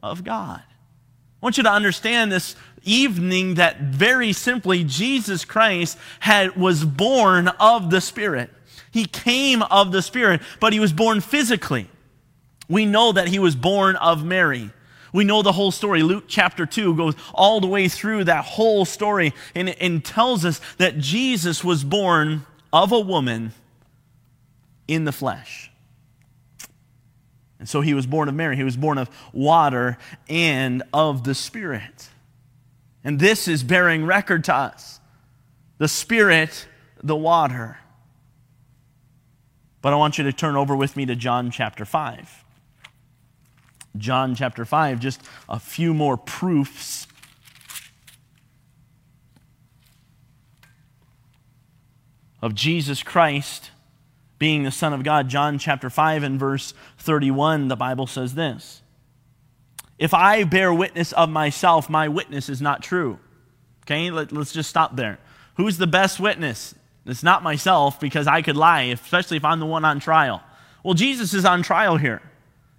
of 0.00 0.22
God. 0.22 0.62
I 0.62 1.46
want 1.46 1.56
you 1.56 1.64
to 1.64 1.72
understand 1.72 2.30
this 2.30 2.54
evening 2.84 3.54
that 3.54 3.80
very 3.80 4.32
simply 4.32 4.84
Jesus 4.84 5.44
Christ 5.44 5.98
had, 6.20 6.54
was 6.56 6.84
born 6.84 7.48
of 7.48 7.90
the 7.90 8.00
Spirit. 8.00 8.50
He 8.92 9.06
came 9.06 9.62
of 9.62 9.90
the 9.90 10.02
Spirit, 10.02 10.40
but 10.60 10.72
he 10.72 10.78
was 10.78 10.92
born 10.92 11.20
physically. 11.20 11.88
We 12.68 12.86
know 12.86 13.12
that 13.12 13.28
he 13.28 13.38
was 13.38 13.56
born 13.56 13.96
of 13.96 14.24
Mary. 14.24 14.70
We 15.12 15.24
know 15.24 15.42
the 15.42 15.52
whole 15.52 15.70
story. 15.70 16.02
Luke 16.02 16.24
chapter 16.26 16.66
2 16.66 16.96
goes 16.96 17.14
all 17.32 17.60
the 17.60 17.66
way 17.66 17.88
through 17.88 18.24
that 18.24 18.44
whole 18.44 18.84
story 18.84 19.32
and, 19.54 19.68
and 19.80 20.04
tells 20.04 20.44
us 20.44 20.60
that 20.78 20.98
Jesus 20.98 21.62
was 21.62 21.84
born 21.84 22.44
of 22.72 22.90
a 22.90 22.98
woman 22.98 23.52
in 24.88 25.04
the 25.04 25.12
flesh. 25.12 25.70
And 27.60 27.68
so 27.68 27.80
he 27.80 27.94
was 27.94 28.06
born 28.06 28.28
of 28.28 28.34
Mary. 28.34 28.56
He 28.56 28.64
was 28.64 28.76
born 28.76 28.98
of 28.98 29.08
water 29.32 29.96
and 30.28 30.82
of 30.92 31.24
the 31.24 31.34
Spirit. 31.34 32.10
And 33.04 33.20
this 33.20 33.46
is 33.46 33.62
bearing 33.62 34.04
record 34.04 34.44
to 34.44 34.54
us 34.54 35.00
the 35.78 35.88
Spirit, 35.88 36.66
the 37.02 37.16
water. 37.16 37.78
But 39.80 39.92
I 39.92 39.96
want 39.96 40.18
you 40.18 40.24
to 40.24 40.32
turn 40.32 40.56
over 40.56 40.74
with 40.74 40.96
me 40.96 41.06
to 41.06 41.14
John 41.14 41.50
chapter 41.50 41.84
5. 41.84 42.43
John 43.96 44.34
chapter 44.34 44.64
5, 44.64 45.00
just 45.00 45.20
a 45.48 45.58
few 45.58 45.94
more 45.94 46.16
proofs. 46.16 47.06
Of 52.42 52.54
Jesus 52.54 53.02
Christ 53.02 53.70
being 54.38 54.64
the 54.64 54.70
Son 54.70 54.92
of 54.92 55.02
God. 55.02 55.28
John 55.28 55.58
chapter 55.58 55.88
5 55.88 56.22
and 56.22 56.38
verse 56.38 56.74
31, 56.98 57.68
the 57.68 57.76
Bible 57.76 58.06
says 58.06 58.34
this 58.34 58.82
If 59.98 60.12
I 60.12 60.44
bear 60.44 60.74
witness 60.74 61.12
of 61.12 61.30
myself, 61.30 61.88
my 61.88 62.08
witness 62.08 62.50
is 62.50 62.60
not 62.60 62.82
true. 62.82 63.18
Okay, 63.84 64.10
Let, 64.10 64.32
us 64.32 64.52
just 64.52 64.68
stop 64.68 64.96
there. 64.96 65.18
Who's 65.56 65.78
the 65.78 65.86
best 65.86 66.20
witness? 66.20 66.74
It's 67.06 67.22
not 67.22 67.42
myself 67.42 68.00
because 68.00 68.26
I 68.26 68.42
could 68.42 68.56
lie, 68.56 68.82
especially 68.82 69.36
if 69.36 69.44
I'm 69.44 69.60
the 69.60 69.66
one 69.66 69.84
on 69.84 70.00
trial. 70.00 70.42
Well, 70.82 70.94
Jesus 70.94 71.34
is 71.34 71.44
on 71.44 71.62
trial 71.62 71.96
here. 71.96 72.22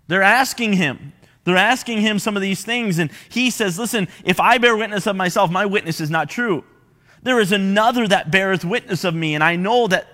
They're 0.08 0.22
asking 0.24 0.74
him. 0.74 1.14
They're 1.44 1.58
asking 1.58 2.02
him 2.02 2.18
some 2.18 2.36
of 2.36 2.42
these 2.42 2.66
things, 2.66 2.98
and 2.98 3.12
he 3.30 3.52
says, 3.52 3.78
Listen, 3.78 4.08
if 4.24 4.40
I 4.40 4.58
bear 4.58 4.76
witness 4.76 5.06
of 5.06 5.16
myself, 5.16 5.52
my 5.52 5.66
witness 5.66 6.02
is 6.02 6.10
not 6.10 6.30
true. 6.30 6.64
There 7.22 7.40
is 7.40 7.52
another 7.52 8.08
that 8.08 8.32
beareth 8.32 8.66
witness 8.66 9.04
of 9.04 9.14
me, 9.14 9.36
and 9.36 9.44
I 9.44 9.56
know 9.56 9.88
that 9.88 10.08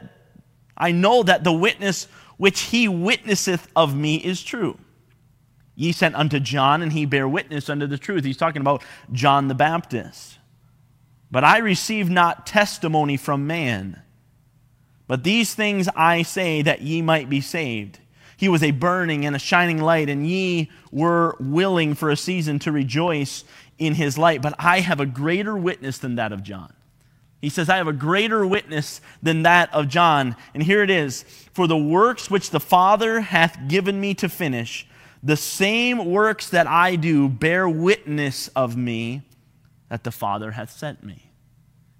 I 0.78 0.92
know 0.92 1.24
that 1.24 1.44
the 1.44 1.54
witness 1.54 2.08
which 2.38 2.62
he 2.62 2.88
witnesseth 2.88 3.68
of 3.76 3.96
me 3.96 4.16
is 4.16 4.42
true. 4.42 4.78
Ye 5.76 5.92
sent 5.92 6.16
unto 6.16 6.40
John, 6.40 6.82
and 6.82 6.92
he 6.92 7.06
bare 7.06 7.28
witness 7.28 7.70
unto 7.70 7.88
the 7.88 7.98
truth. 7.98 8.24
He's 8.24 8.38
talking 8.38 8.62
about 8.62 8.84
John 9.12 9.48
the 9.48 9.56
Baptist. 9.56 10.40
But 11.30 11.46
I 11.46 11.60
receive 11.60 12.10
not 12.10 12.46
testimony 12.46 13.16
from 13.16 13.48
man. 13.48 14.02
But 15.08 15.24
these 15.24 15.54
things 15.54 15.88
I 15.96 16.24
say 16.24 16.62
that 16.62 16.82
ye 16.82 17.02
might 17.02 17.30
be 17.30 17.42
saved. 17.42 18.00
He 18.42 18.50
was 18.50 18.64
a 18.64 18.72
burning 18.72 19.24
and 19.24 19.36
a 19.36 19.40
shining 19.40 19.80
light, 19.80 20.10
and 20.10 20.28
ye 20.28 20.72
were 20.92 21.36
willing 21.40 21.94
for 21.94 22.10
a 22.10 22.18
season 22.18 22.58
to 22.58 22.72
rejoice 22.72 23.44
in 23.78 23.94
his 23.94 24.18
light. 24.18 24.42
But 24.42 24.56
I 24.58 24.80
have 24.80 25.00
a 25.00 25.06
greater 25.06 25.56
witness 25.56 26.00
than 26.00 26.16
that 26.16 26.32
of 26.32 26.42
John. 26.42 26.74
He 27.40 27.50
says, 27.50 27.70
I 27.70 27.78
have 27.78 27.88
a 27.88 27.94
greater 27.94 28.44
witness 28.44 29.00
than 29.22 29.44
that 29.44 29.72
of 29.72 29.90
John. 29.90 30.36
And 30.56 30.64
here 30.64 30.82
it 30.82 30.90
is 30.90 31.22
For 31.54 31.68
the 31.68 31.78
works 31.78 32.32
which 32.32 32.50
the 32.50 32.60
Father 32.60 33.22
hath 33.22 33.68
given 33.68 34.02
me 34.02 34.16
to 34.16 34.28
finish, 34.28 34.88
the 35.22 35.38
same 35.38 36.04
works 36.04 36.50
that 36.50 36.66
I 36.66 36.96
do 36.96 37.30
bear 37.30 37.70
witness 37.70 38.48
of 38.56 38.76
me 38.76 39.22
that 39.90 40.04
the 40.04 40.10
Father 40.12 40.50
hath 40.50 40.72
sent 40.72 41.04
me. 41.04 41.31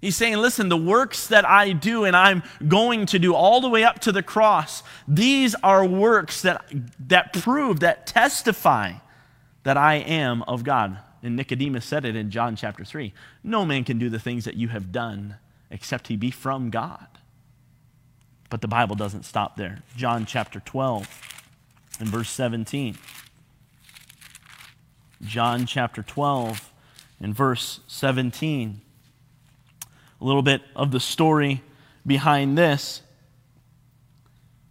He's 0.02 0.16
saying, 0.16 0.36
listen, 0.38 0.68
the 0.68 0.76
works 0.76 1.28
that 1.28 1.48
I 1.48 1.70
do 1.70 2.04
and 2.04 2.16
I'm 2.16 2.42
going 2.66 3.06
to 3.06 3.20
do 3.20 3.36
all 3.36 3.60
the 3.60 3.68
way 3.68 3.84
up 3.84 4.00
to 4.00 4.10
the 4.10 4.22
cross, 4.22 4.82
these 5.06 5.54
are 5.62 5.86
works 5.86 6.42
that, 6.42 6.64
that 7.06 7.32
prove, 7.32 7.78
that 7.80 8.04
testify 8.04 8.94
that 9.62 9.76
I 9.76 9.94
am 9.94 10.42
of 10.42 10.64
God. 10.64 10.98
And 11.22 11.36
Nicodemus 11.36 11.84
said 11.84 12.04
it 12.04 12.16
in 12.16 12.32
John 12.32 12.56
chapter 12.56 12.84
3 12.84 13.14
No 13.44 13.64
man 13.64 13.84
can 13.84 14.00
do 14.00 14.10
the 14.10 14.18
things 14.18 14.44
that 14.44 14.56
you 14.56 14.68
have 14.68 14.90
done 14.90 15.36
except 15.70 16.08
he 16.08 16.16
be 16.16 16.32
from 16.32 16.70
God. 16.70 17.06
But 18.50 18.60
the 18.60 18.68
Bible 18.68 18.96
doesn't 18.96 19.24
stop 19.24 19.56
there. 19.56 19.84
John 19.96 20.26
chapter 20.26 20.58
12 20.58 21.06
and 22.00 22.08
verse 22.08 22.28
17. 22.28 22.98
John 25.22 25.64
chapter 25.64 26.02
12 26.02 26.72
and 27.20 27.32
verse 27.36 27.78
17. 27.86 28.80
A 30.22 30.24
little 30.24 30.42
bit 30.42 30.62
of 30.76 30.92
the 30.92 31.00
story 31.00 31.62
behind 32.06 32.56
this 32.56 33.02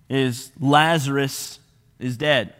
is 0.09 0.53
Lazarus 0.57 1.59
is 1.99 2.15
dead. 2.15 2.53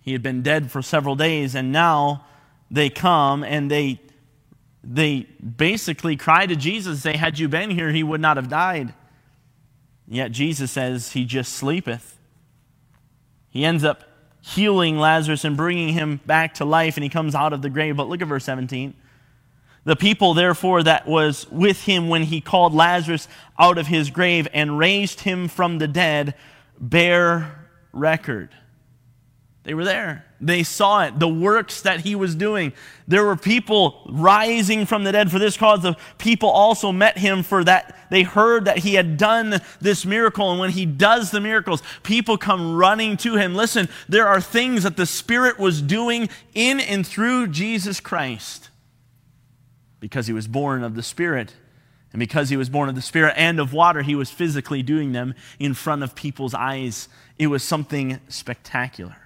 He 0.00 0.12
had 0.12 0.22
been 0.22 0.42
dead 0.42 0.70
for 0.70 0.80
several 0.80 1.16
days, 1.16 1.56
and 1.56 1.72
now 1.72 2.24
they 2.70 2.88
come 2.88 3.42
and 3.42 3.68
they, 3.68 4.00
they 4.84 5.22
basically 5.22 6.14
cry 6.14 6.46
to 6.46 6.54
Jesus 6.54 7.02
say, 7.02 7.16
Had 7.16 7.40
you 7.40 7.48
been 7.48 7.70
here, 7.70 7.90
he 7.90 8.04
would 8.04 8.20
not 8.20 8.36
have 8.36 8.48
died. 8.48 8.94
Yet 10.06 10.30
Jesus 10.30 10.70
says, 10.70 11.12
He 11.12 11.24
just 11.24 11.52
sleepeth. 11.52 12.16
He 13.50 13.64
ends 13.64 13.82
up 13.82 14.04
healing 14.40 14.98
Lazarus 14.98 15.44
and 15.44 15.56
bringing 15.56 15.88
him 15.88 16.20
back 16.26 16.54
to 16.54 16.64
life, 16.64 16.96
and 16.96 17.02
he 17.02 17.10
comes 17.10 17.34
out 17.34 17.52
of 17.52 17.60
the 17.60 17.70
grave. 17.70 17.96
But 17.96 18.08
look 18.08 18.22
at 18.22 18.28
verse 18.28 18.44
17. 18.44 18.94
The 19.86 19.94
people, 19.94 20.34
therefore, 20.34 20.82
that 20.82 21.06
was 21.06 21.48
with 21.48 21.84
him 21.84 22.08
when 22.08 22.24
he 22.24 22.40
called 22.40 22.74
Lazarus 22.74 23.28
out 23.56 23.78
of 23.78 23.86
his 23.86 24.10
grave 24.10 24.48
and 24.52 24.76
raised 24.76 25.20
him 25.20 25.46
from 25.46 25.78
the 25.78 25.86
dead, 25.86 26.34
bear 26.80 27.68
record. 27.92 28.50
They 29.62 29.74
were 29.74 29.84
there. 29.84 30.26
They 30.40 30.64
saw 30.64 31.04
it, 31.04 31.20
the 31.20 31.28
works 31.28 31.82
that 31.82 32.00
he 32.00 32.16
was 32.16 32.34
doing. 32.34 32.72
There 33.06 33.24
were 33.24 33.36
people 33.36 34.02
rising 34.08 34.86
from 34.86 35.04
the 35.04 35.12
dead 35.12 35.30
for 35.30 35.38
this 35.38 35.56
cause. 35.56 35.82
The 35.82 35.96
people 36.18 36.48
also 36.48 36.90
met 36.90 37.16
him 37.16 37.44
for 37.44 37.62
that. 37.62 37.96
They 38.10 38.24
heard 38.24 38.64
that 38.64 38.78
he 38.78 38.94
had 38.94 39.16
done 39.16 39.60
this 39.80 40.04
miracle. 40.04 40.50
And 40.50 40.58
when 40.58 40.70
he 40.70 40.84
does 40.84 41.30
the 41.30 41.40
miracles, 41.40 41.80
people 42.02 42.36
come 42.38 42.74
running 42.74 43.16
to 43.18 43.36
him. 43.36 43.54
Listen, 43.54 43.88
there 44.08 44.26
are 44.26 44.40
things 44.40 44.82
that 44.82 44.96
the 44.96 45.06
Spirit 45.06 45.60
was 45.60 45.80
doing 45.80 46.28
in 46.54 46.80
and 46.80 47.06
through 47.06 47.46
Jesus 47.46 48.00
Christ 48.00 48.70
because 50.00 50.26
he 50.26 50.32
was 50.32 50.46
born 50.46 50.82
of 50.82 50.94
the 50.94 51.02
Spirit. 51.02 51.54
And 52.12 52.20
because 52.20 52.48
he 52.48 52.56
was 52.56 52.68
born 52.68 52.88
of 52.88 52.94
the 52.94 53.02
Spirit 53.02 53.34
and 53.36 53.60
of 53.60 53.72
water, 53.72 54.02
he 54.02 54.14
was 54.14 54.30
physically 54.30 54.82
doing 54.82 55.12
them 55.12 55.34
in 55.58 55.74
front 55.74 56.02
of 56.02 56.14
people's 56.14 56.54
eyes. 56.54 57.08
It 57.38 57.48
was 57.48 57.62
something 57.62 58.20
spectacular. 58.28 59.16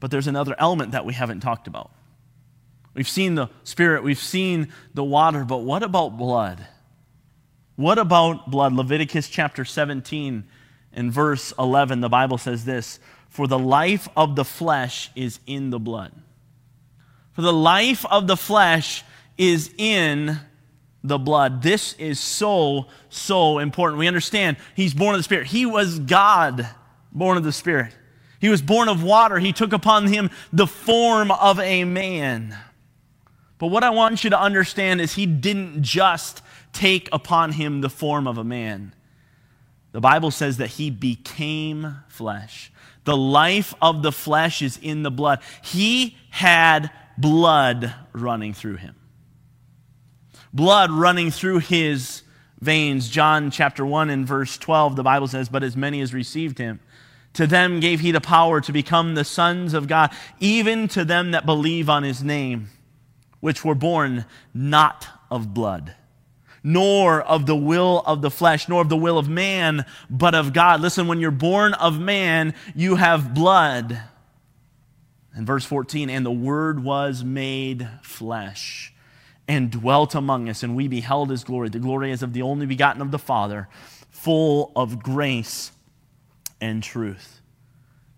But 0.00 0.10
there's 0.10 0.26
another 0.26 0.54
element 0.58 0.92
that 0.92 1.04
we 1.04 1.14
haven't 1.14 1.40
talked 1.40 1.66
about. 1.66 1.90
We've 2.94 3.08
seen 3.08 3.34
the 3.34 3.48
Spirit, 3.64 4.02
we've 4.02 4.18
seen 4.18 4.72
the 4.94 5.04
water, 5.04 5.44
but 5.44 5.58
what 5.58 5.82
about 5.82 6.16
blood? 6.16 6.66
What 7.76 7.98
about 7.98 8.50
blood? 8.50 8.72
Leviticus 8.72 9.28
chapter 9.28 9.64
17 9.64 10.44
and 10.92 11.12
verse 11.12 11.52
11, 11.58 12.00
the 12.00 12.08
Bible 12.08 12.38
says 12.38 12.64
this 12.64 12.98
For 13.28 13.46
the 13.46 13.58
life 13.58 14.08
of 14.16 14.34
the 14.34 14.44
flesh 14.44 15.10
is 15.14 15.38
in 15.46 15.70
the 15.70 15.78
blood. 15.78 16.12
For 17.38 17.42
the 17.42 17.52
life 17.52 18.04
of 18.04 18.26
the 18.26 18.36
flesh 18.36 19.04
is 19.36 19.72
in 19.78 20.40
the 21.04 21.18
blood. 21.18 21.62
This 21.62 21.92
is 21.92 22.18
so, 22.18 22.88
so 23.10 23.60
important. 23.60 24.00
We 24.00 24.08
understand 24.08 24.56
he's 24.74 24.92
born 24.92 25.14
of 25.14 25.20
the 25.20 25.22
Spirit. 25.22 25.46
He 25.46 25.64
was 25.64 26.00
God 26.00 26.68
born 27.12 27.36
of 27.36 27.44
the 27.44 27.52
Spirit. 27.52 27.96
He 28.40 28.48
was 28.48 28.60
born 28.60 28.88
of 28.88 29.04
water. 29.04 29.38
He 29.38 29.52
took 29.52 29.72
upon 29.72 30.08
him 30.08 30.30
the 30.52 30.66
form 30.66 31.30
of 31.30 31.60
a 31.60 31.84
man. 31.84 32.58
But 33.58 33.68
what 33.68 33.84
I 33.84 33.90
want 33.90 34.24
you 34.24 34.30
to 34.30 34.40
understand 34.40 35.00
is 35.00 35.14
he 35.14 35.26
didn't 35.26 35.84
just 35.84 36.42
take 36.72 37.08
upon 37.12 37.52
him 37.52 37.82
the 37.82 37.88
form 37.88 38.26
of 38.26 38.38
a 38.38 38.44
man. 38.44 38.96
The 39.92 40.00
Bible 40.00 40.32
says 40.32 40.56
that 40.56 40.70
he 40.70 40.90
became 40.90 41.98
flesh. 42.08 42.72
The 43.04 43.16
life 43.16 43.74
of 43.80 44.02
the 44.02 44.10
flesh 44.10 44.60
is 44.60 44.76
in 44.82 45.04
the 45.04 45.12
blood. 45.12 45.38
He 45.62 46.16
had 46.30 46.90
blood 47.18 47.94
running 48.12 48.54
through 48.54 48.76
him. 48.76 48.94
Blood 50.52 50.90
running 50.90 51.30
through 51.30 51.58
his 51.58 52.22
veins. 52.60 53.08
John 53.08 53.50
chapter 53.50 53.84
1 53.84 54.10
and 54.10 54.26
verse 54.26 54.56
12, 54.56 54.96
the 54.96 55.02
Bible 55.02 55.28
says, 55.28 55.48
But 55.48 55.62
as 55.62 55.76
many 55.76 56.00
as 56.00 56.14
received 56.14 56.58
him, 56.58 56.80
to 57.34 57.46
them 57.46 57.80
gave 57.80 58.00
he 58.00 58.10
the 58.10 58.20
power 58.20 58.60
to 58.60 58.72
become 58.72 59.14
the 59.14 59.24
sons 59.24 59.74
of 59.74 59.86
God, 59.86 60.10
even 60.40 60.88
to 60.88 61.04
them 61.04 61.32
that 61.32 61.46
believe 61.46 61.88
on 61.88 62.02
his 62.02 62.22
name, 62.22 62.68
which 63.40 63.64
were 63.64 63.74
born 63.74 64.24
not 64.54 65.06
of 65.30 65.52
blood, 65.52 65.94
nor 66.64 67.20
of 67.20 67.46
the 67.46 67.56
will 67.56 68.02
of 68.06 68.22
the 68.22 68.30
flesh, 68.30 68.68
nor 68.68 68.80
of 68.80 68.88
the 68.88 68.96
will 68.96 69.18
of 69.18 69.28
man, 69.28 69.84
but 70.08 70.34
of 70.34 70.52
God. 70.52 70.80
Listen, 70.80 71.06
when 71.06 71.20
you're 71.20 71.30
born 71.30 71.74
of 71.74 72.00
man, 72.00 72.54
you 72.74 72.96
have 72.96 73.34
blood. 73.34 74.00
And 75.38 75.46
verse 75.46 75.64
14, 75.64 76.10
and 76.10 76.26
the 76.26 76.32
word 76.32 76.82
was 76.82 77.22
made 77.22 77.88
flesh 78.02 78.92
and 79.46 79.70
dwelt 79.70 80.16
among 80.16 80.48
us, 80.48 80.64
and 80.64 80.74
we 80.74 80.88
beheld 80.88 81.30
his 81.30 81.44
glory. 81.44 81.68
The 81.68 81.78
glory 81.78 82.10
as 82.10 82.24
of 82.24 82.32
the 82.32 82.42
only 82.42 82.66
begotten 82.66 83.00
of 83.00 83.12
the 83.12 83.20
Father, 83.20 83.68
full 84.10 84.72
of 84.74 85.00
grace 85.00 85.70
and 86.60 86.82
truth. 86.82 87.40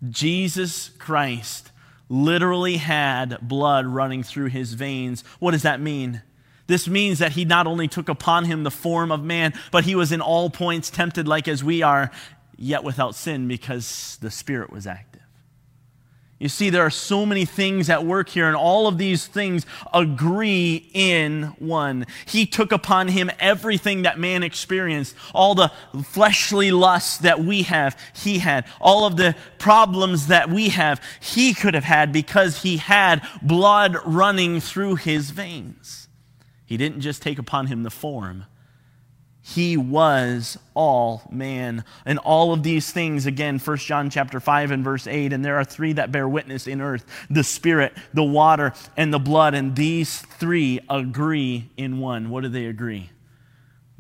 Jesus 0.09 0.89
Christ 0.99 1.73
literally 2.09 2.79
had 2.79 3.37
blood 3.47 3.85
running 3.85 4.23
through 4.23 4.47
his 4.49 4.73
veins. 4.73 5.23
What 5.41 5.51
does 5.51 5.63
that 5.63 5.79
mean? 5.79 6.23
This 6.69 6.89
means 6.89 7.19
that 7.19 7.33
he 7.33 7.45
not 7.45 7.67
only 7.67 7.87
took 7.87 8.09
upon 8.09 8.47
him 8.47 8.63
the 8.65 8.71
form 8.71 9.13
of 9.13 9.23
man, 9.23 9.53
but 9.71 9.85
he 9.85 9.95
was 9.95 10.11
in 10.11 10.23
all 10.23 10.49
points 10.49 10.89
tempted 10.89 11.29
like 11.29 11.49
as 11.49 11.63
we 11.63 11.83
are, 11.83 12.11
yet 12.57 12.83
without 12.83 13.15
sin 13.15 13.47
because 13.47 14.17
the 14.23 14.31
Spirit 14.31 14.73
was 14.73 14.87
active. 14.87 15.10
You 16.41 16.49
see, 16.49 16.71
there 16.71 16.87
are 16.87 16.91
so 16.91 17.27
many 17.27 17.45
things 17.45 17.91
at 17.91 18.07
work 18.07 18.31
here, 18.31 18.47
and 18.47 18.57
all 18.57 18.89
of 18.89 18.97
these 18.97 19.27
things 19.27 19.67
agree 19.93 20.89
in 20.95 21.55
one. 21.59 22.07
He 22.25 22.47
took 22.47 22.73
upon 22.73 23.09
him 23.09 23.31
everything 23.39 24.03
that 24.03 24.19
man 24.19 24.43
experienced, 24.43 25.15
all 25.35 25.55
the 25.55 25.71
fleshly 26.03 26.71
lusts 26.71 27.19
that 27.19 27.41
we 27.41 27.65
have, 27.65 27.95
he 28.15 28.39
had. 28.39 28.65
All 28.81 29.05
of 29.05 29.19
the 29.19 29.37
problems 29.59 30.29
that 30.29 30.49
we 30.49 30.71
have, 30.71 31.03
he 31.21 31.53
could 31.53 31.75
have 31.75 31.85
had 31.85 32.11
because 32.11 32.63
he 32.63 32.79
had 32.79 33.21
blood 33.43 33.99
running 34.07 34.61
through 34.61 34.95
his 34.95 35.33
veins. 35.33 36.09
He 36.65 36.79
didn't 36.79 37.03
just 37.03 37.21
take 37.21 37.39
upon 37.39 37.67
him 37.67 37.83
the 37.83 37.91
form, 37.91 38.47
he 39.55 39.77
was 39.77 40.57
all 40.75 41.23
man. 41.31 41.85
And 42.05 42.21
all 42.21 42.53
of 42.53 42.63
these 42.63 42.93
things 42.93 43.27
again 43.27 43.59
1 43.59 43.77
john 43.79 44.09
chapter 44.09 44.39
5 44.39 44.71
and 44.71 44.85
verse 44.85 45.07
8 45.07 45.33
and 45.33 45.45
there 45.45 45.57
are 45.57 45.65
three 45.65 45.93
that 45.95 46.13
bear 46.13 46.29
witness 46.29 46.67
in 46.69 46.81
earth 46.81 47.05
the 47.29 47.43
spirit 47.43 47.93
the 48.15 48.23
water 48.23 48.73
and 48.97 49.13
the 49.13 49.19
blood 49.19 49.55
and 49.55 49.75
these 49.75 50.21
three 50.21 50.79
agree 50.89 51.69
in 51.77 51.99
one. 51.99 52.31
What 52.31 52.43
do 52.43 52.49
they 52.49 52.67
agree? 52.67 53.11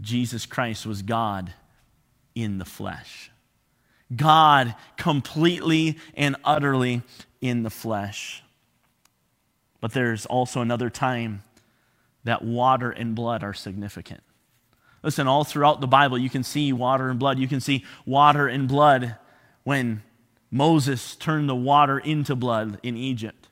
Jesus 0.00 0.46
christ 0.46 0.86
was 0.86 1.02
god 1.02 1.52
in 2.34 2.58
the 2.58 2.64
flesh. 2.64 3.32
God 4.14 4.74
completely 4.96 5.98
and 6.14 6.36
utterly 6.44 7.02
in 7.40 7.64
the 7.64 7.70
flesh. 7.70 8.44
But 9.80 9.92
there's 9.92 10.26
also 10.26 10.60
another 10.60 10.90
time 10.90 11.42
that 12.22 12.44
water 12.44 12.90
and 12.90 13.14
blood 13.14 13.42
are 13.42 13.54
significant 13.54 14.22
Listen, 15.02 15.26
all 15.26 15.44
throughout 15.44 15.80
the 15.80 15.86
Bible, 15.86 16.18
you 16.18 16.30
can 16.30 16.42
see 16.42 16.72
water 16.72 17.08
and 17.08 17.18
blood. 17.18 17.38
You 17.38 17.48
can 17.48 17.60
see 17.60 17.84
water 18.04 18.46
and 18.48 18.68
blood 18.68 19.16
when 19.64 20.02
Moses 20.50 21.16
turned 21.16 21.48
the 21.48 21.54
water 21.54 21.98
into 21.98 22.34
blood 22.34 22.78
in 22.82 22.96
Egypt. 22.96 23.48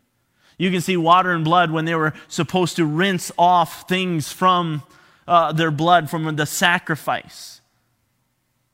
You 0.58 0.70
can 0.70 0.80
see 0.80 0.96
water 0.96 1.32
and 1.32 1.44
blood 1.44 1.70
when 1.70 1.84
they 1.84 1.94
were 1.94 2.12
supposed 2.26 2.76
to 2.76 2.84
rinse 2.84 3.30
off 3.38 3.88
things 3.88 4.32
from 4.32 4.82
uh, 5.26 5.52
their 5.52 5.70
blood 5.70 6.10
from 6.10 6.34
the 6.36 6.46
sacrifice. 6.46 7.60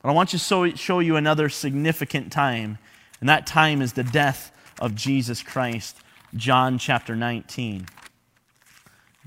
But 0.01 0.09
I 0.09 0.13
want 0.13 0.29
to 0.29 0.37
show, 0.37 0.69
show 0.71 0.99
you 0.99 1.15
another 1.15 1.49
significant 1.49 2.31
time, 2.31 2.79
and 3.19 3.29
that 3.29 3.45
time 3.45 3.81
is 3.81 3.93
the 3.93 4.03
death 4.03 4.51
of 4.79 4.95
Jesus 4.95 5.43
Christ. 5.43 5.97
John 6.35 6.77
chapter 6.77 7.15
19. 7.15 7.87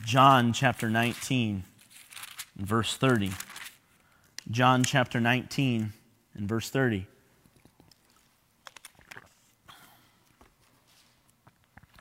John 0.04 0.52
chapter 0.52 0.88
19, 0.88 1.64
verse 2.59 2.97
30. 2.97 3.33
John 4.51 4.83
chapter 4.85 5.21
19 5.21 5.92
and 6.35 6.49
verse 6.49 6.71
30. 6.71 7.07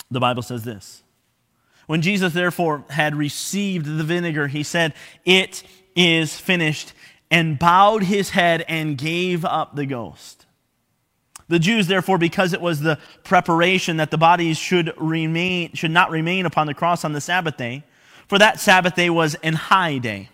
The 0.10 0.20
Bible 0.20 0.42
says 0.42 0.64
this 0.64 1.04
When 1.86 2.02
Jesus 2.02 2.34
therefore 2.34 2.86
had 2.90 3.16
received 3.16 3.86
the 3.86 4.04
vinegar, 4.04 4.48
he 4.48 4.64
said, 4.64 4.94
It 5.26 5.64
is 5.96 6.40
finished, 6.40 6.94
and 7.30 7.60
bowed 7.60 8.04
his 8.04 8.30
head 8.30 8.64
and 8.68 8.98
gave 8.98 9.44
up 9.44 9.76
the 9.76 9.86
ghost. 9.86 10.46
The 11.50 11.60
Jews, 11.60 11.88
therefore, 11.88 12.18
because 12.18 12.54
it 12.54 12.62
was 12.62 12.82
the 12.82 13.00
preparation 13.24 13.98
that 13.98 14.12
the 14.12 14.18
bodies 14.18 14.58
should 14.58 14.94
remain, 14.98 15.74
should 15.74 15.92
not 15.92 16.12
remain 16.12 16.46
upon 16.46 16.68
the 16.68 16.74
cross 16.74 17.06
on 17.06 17.14
the 17.14 17.22
Sabbath 17.22 17.58
day, 17.58 17.84
for 18.28 18.38
that 18.38 18.60
Sabbath 18.60 18.96
day 18.96 19.10
was 19.10 19.36
an 19.36 19.54
high 19.54 19.98
day. 19.98 20.30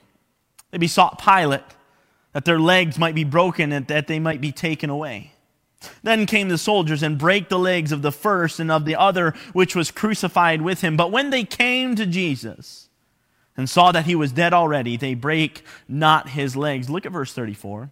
They 0.74 0.80
besought 0.80 1.24
Pilate 1.24 1.62
that 2.32 2.46
their 2.46 2.60
legs 2.60 2.98
might 2.98 3.14
be 3.14 3.24
broken 3.24 3.72
and 3.72 3.86
that 3.86 4.08
they 4.08 4.20
might 4.20 4.42
be 4.42 4.52
taken 4.52 4.90
away. 4.90 5.32
Then 6.02 6.26
came 6.26 6.50
the 6.50 6.58
soldiers 6.58 7.04
and 7.04 7.16
brake 7.16 7.48
the 7.48 7.60
legs 7.60 7.92
of 7.92 8.02
the 8.02 8.12
first 8.12 8.60
and 8.60 8.72
of 8.72 8.84
the 8.84 8.96
other 8.96 9.36
which 9.54 9.76
was 9.76 9.92
crucified 9.92 10.64
with 10.64 10.82
him. 10.82 10.98
But 10.98 11.12
when 11.12 11.30
they 11.30 11.44
came 11.44 11.96
to 11.96 12.08
Jesus 12.08 12.90
and 13.56 13.70
saw 13.70 13.92
that 13.92 14.08
he 14.08 14.16
was 14.16 14.32
dead 14.32 14.52
already, 14.52 14.98
they 14.98 15.14
brake 15.14 15.64
not 15.88 16.30
his 16.30 16.56
legs. 16.56 16.90
Look 16.90 17.06
at 17.06 17.12
verse 17.12 17.34
34. 17.34 17.92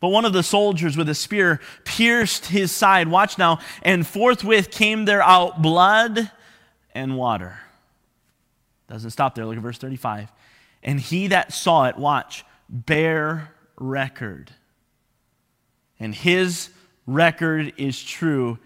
But 0.00 0.08
one 0.08 0.24
of 0.24 0.32
the 0.32 0.42
soldiers 0.42 0.96
with 0.96 1.08
a 1.08 1.14
spear 1.14 1.60
pierced 1.84 2.46
his 2.46 2.72
side. 2.72 3.06
Watch 3.06 3.38
now. 3.38 3.60
And 3.82 4.04
forthwith 4.04 4.72
came 4.72 5.04
there 5.04 5.22
out 5.22 5.62
blood 5.62 6.28
and 6.92 7.16
water. 7.16 7.60
Doesn't 8.88 9.10
stop 9.10 9.36
there. 9.36 9.46
Look 9.46 9.58
at 9.58 9.62
verse 9.62 9.78
35. 9.78 10.32
And 10.82 11.00
he 11.00 11.28
that 11.28 11.52
saw 11.52 11.86
it, 11.86 11.96
watch, 11.96 12.44
bear 12.68 13.54
record. 13.76 14.52
And 15.98 16.14
his 16.14 16.70
record 17.06 17.72
is 17.76 18.02
true, 18.02 18.58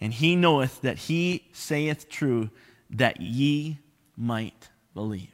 and 0.00 0.12
he 0.12 0.36
knoweth 0.36 0.80
that 0.82 0.98
he 0.98 1.48
saith 1.52 2.08
true, 2.08 2.50
that 2.90 3.20
ye 3.20 3.78
might 4.16 4.68
believe. 4.94 5.30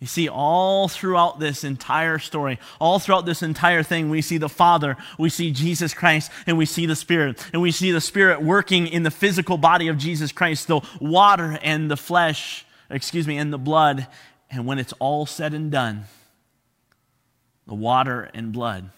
You 0.00 0.06
see, 0.06 0.30
all 0.30 0.88
throughout 0.88 1.40
this 1.40 1.62
entire 1.62 2.18
story, 2.18 2.58
all 2.80 2.98
throughout 2.98 3.26
this 3.26 3.42
entire 3.42 3.82
thing, 3.82 4.08
we 4.08 4.22
see 4.22 4.38
the 4.38 4.48
Father, 4.48 4.96
we 5.18 5.28
see 5.28 5.52
Jesus 5.52 5.92
Christ, 5.92 6.32
and 6.46 6.56
we 6.56 6.64
see 6.64 6.86
the 6.86 6.96
Spirit. 6.96 7.44
And 7.52 7.60
we 7.60 7.70
see 7.70 7.92
the 7.92 8.00
Spirit 8.00 8.40
working 8.40 8.86
in 8.86 9.02
the 9.02 9.10
physical 9.10 9.58
body 9.58 9.88
of 9.88 9.98
Jesus 9.98 10.32
Christ, 10.32 10.68
the 10.68 10.80
water 11.00 11.58
and 11.62 11.90
the 11.90 11.98
flesh, 11.98 12.64
excuse 12.88 13.26
me, 13.26 13.36
and 13.36 13.52
the 13.52 13.58
blood. 13.58 14.06
And 14.50 14.66
when 14.66 14.78
it's 14.78 14.94
all 14.98 15.26
said 15.26 15.54
and 15.54 15.70
done, 15.70 16.04
the 17.66 17.74
water 17.74 18.30
and 18.34 18.52
blood 18.52 18.90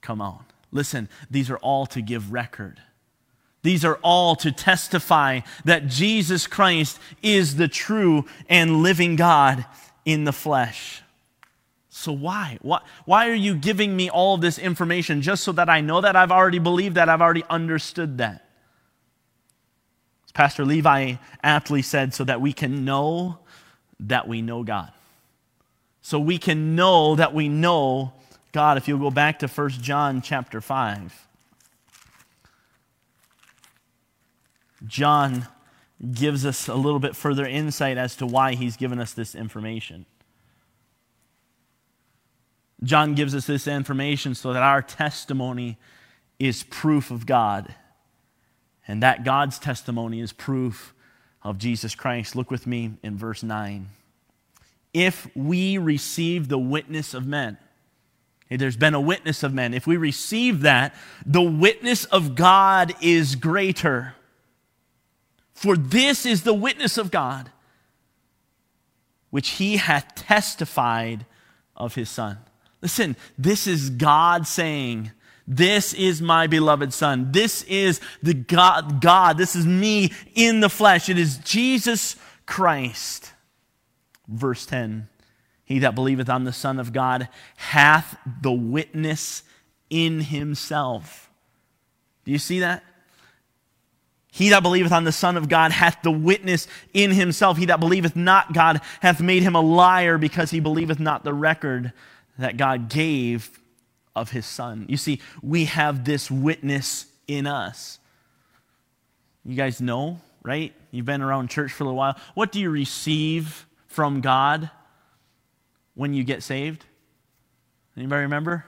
come 0.00 0.20
on. 0.20 0.44
Listen, 0.70 1.08
these 1.30 1.50
are 1.50 1.56
all 1.58 1.86
to 1.86 2.00
give 2.00 2.32
record. 2.32 2.80
These 3.62 3.84
are 3.84 3.98
all 4.02 4.36
to 4.36 4.52
testify 4.52 5.40
that 5.64 5.88
Jesus 5.88 6.46
Christ 6.46 7.00
is 7.22 7.56
the 7.56 7.66
true 7.66 8.24
and 8.48 8.82
living 8.82 9.16
God 9.16 9.66
in 10.04 10.22
the 10.22 10.32
flesh. 10.32 11.02
So, 11.88 12.12
why? 12.12 12.58
why? 12.62 12.82
Why 13.06 13.28
are 13.28 13.34
you 13.34 13.56
giving 13.56 13.96
me 13.96 14.10
all 14.10 14.34
of 14.34 14.40
this 14.40 14.58
information 14.58 15.22
just 15.22 15.42
so 15.42 15.50
that 15.52 15.68
I 15.68 15.80
know 15.80 16.00
that 16.00 16.14
I've 16.14 16.30
already 16.30 16.58
believed 16.58 16.94
that, 16.94 17.08
I've 17.08 17.22
already 17.22 17.42
understood 17.50 18.18
that? 18.18 18.46
As 20.26 20.32
Pastor 20.32 20.64
Levi 20.64 21.14
aptly 21.42 21.82
said, 21.82 22.14
so 22.14 22.22
that 22.24 22.40
we 22.40 22.52
can 22.52 22.84
know 22.84 23.38
that 24.00 24.28
we 24.28 24.42
know 24.42 24.62
God. 24.62 24.92
So 26.02 26.18
we 26.18 26.38
can 26.38 26.76
know 26.76 27.16
that 27.16 27.34
we 27.34 27.48
know 27.48 28.12
God, 28.52 28.78
if 28.78 28.88
you'll 28.88 28.98
go 28.98 29.10
back 29.10 29.40
to 29.40 29.48
1 29.48 29.70
John 29.70 30.22
chapter 30.22 30.60
5. 30.60 31.26
John 34.86 35.46
gives 36.12 36.46
us 36.46 36.68
a 36.68 36.74
little 36.74 36.98
bit 36.98 37.16
further 37.16 37.46
insight 37.46 37.98
as 37.98 38.16
to 38.16 38.26
why 38.26 38.54
he's 38.54 38.76
given 38.76 38.98
us 38.98 39.12
this 39.12 39.34
information. 39.34 40.06
John 42.82 43.14
gives 43.14 43.34
us 43.34 43.46
this 43.46 43.66
information 43.66 44.34
so 44.34 44.52
that 44.52 44.62
our 44.62 44.82
testimony 44.82 45.78
is 46.38 46.62
proof 46.62 47.10
of 47.10 47.26
God, 47.26 47.74
and 48.86 49.02
that 49.02 49.24
God's 49.24 49.58
testimony 49.58 50.20
is 50.20 50.32
proof 50.32 50.94
of 51.46 51.58
Jesus 51.58 51.94
Christ. 51.94 52.34
Look 52.34 52.50
with 52.50 52.66
me 52.66 52.94
in 53.04 53.16
verse 53.16 53.44
9. 53.44 53.86
If 54.92 55.28
we 55.36 55.78
receive 55.78 56.48
the 56.48 56.58
witness 56.58 57.14
of 57.14 57.24
men, 57.24 57.56
there's 58.50 58.76
been 58.76 58.94
a 58.94 59.00
witness 59.00 59.44
of 59.44 59.54
men. 59.54 59.72
If 59.72 59.86
we 59.86 59.96
receive 59.96 60.62
that, 60.62 60.92
the 61.24 61.42
witness 61.42 62.04
of 62.06 62.34
God 62.34 62.94
is 63.00 63.36
greater. 63.36 64.14
For 65.54 65.76
this 65.76 66.26
is 66.26 66.42
the 66.42 66.52
witness 66.52 66.98
of 66.98 67.12
God, 67.12 67.50
which 69.30 69.50
he 69.50 69.76
hath 69.76 70.16
testified 70.16 71.26
of 71.76 71.94
his 71.94 72.10
Son. 72.10 72.38
Listen, 72.82 73.16
this 73.38 73.68
is 73.68 73.90
God 73.90 74.48
saying, 74.48 75.12
This 75.46 75.94
is 75.94 76.20
my 76.20 76.46
beloved 76.46 76.92
Son. 76.92 77.30
This 77.32 77.62
is 77.64 78.00
the 78.22 78.34
God, 78.34 79.00
God. 79.00 79.38
This 79.38 79.54
is 79.54 79.66
me 79.66 80.12
in 80.34 80.60
the 80.60 80.68
flesh. 80.68 81.08
It 81.08 81.18
is 81.18 81.38
Jesus 81.38 82.16
Christ. 82.46 83.32
Verse 84.28 84.66
10 84.66 85.08
he 85.66 85.80
that 85.80 85.96
believeth 85.96 86.30
on 86.30 86.44
the 86.44 86.52
Son 86.52 86.78
of 86.78 86.92
God 86.92 87.28
hath 87.56 88.16
the 88.40 88.52
witness 88.52 89.42
in 89.90 90.20
himself. 90.20 91.28
Do 92.24 92.30
you 92.30 92.38
see 92.38 92.60
that? 92.60 92.84
He 94.30 94.50
that 94.50 94.62
believeth 94.62 94.92
on 94.92 95.02
the 95.02 95.12
Son 95.12 95.36
of 95.36 95.48
God 95.48 95.72
hath 95.72 96.02
the 96.04 96.12
witness 96.12 96.68
in 96.94 97.10
himself. 97.10 97.58
He 97.58 97.66
that 97.66 97.80
believeth 97.80 98.14
not 98.14 98.52
God 98.52 98.80
hath 99.00 99.20
made 99.20 99.42
him 99.42 99.56
a 99.56 99.60
liar 99.60 100.18
because 100.18 100.52
he 100.52 100.60
believeth 100.60 101.00
not 101.00 101.24
the 101.24 101.34
record 101.34 101.92
that 102.38 102.56
God 102.56 102.88
gave 102.88 103.50
of 104.16 104.30
his 104.30 104.46
Son. 104.46 104.86
You 104.88 104.96
see, 104.96 105.20
we 105.42 105.66
have 105.66 106.04
this 106.04 106.28
witness 106.28 107.06
in 107.28 107.46
us. 107.46 108.00
You 109.44 109.54
guys 109.54 109.80
know, 109.80 110.20
right? 110.42 110.74
You've 110.90 111.06
been 111.06 111.22
around 111.22 111.50
church 111.50 111.70
for 111.70 111.84
a 111.84 111.86
little 111.86 111.98
while. 111.98 112.16
What 112.34 112.50
do 112.50 112.58
you 112.58 112.70
receive 112.70 113.66
from 113.86 114.20
God? 114.20 114.70
when 115.96 116.14
you 116.14 116.22
get 116.22 116.44
saved? 116.44 116.84
Anybody 117.96 118.22
remember? 118.22 118.64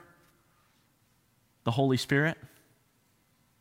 The 1.63 1.71
Holy 1.71 1.95
Spirit. 1.95 2.37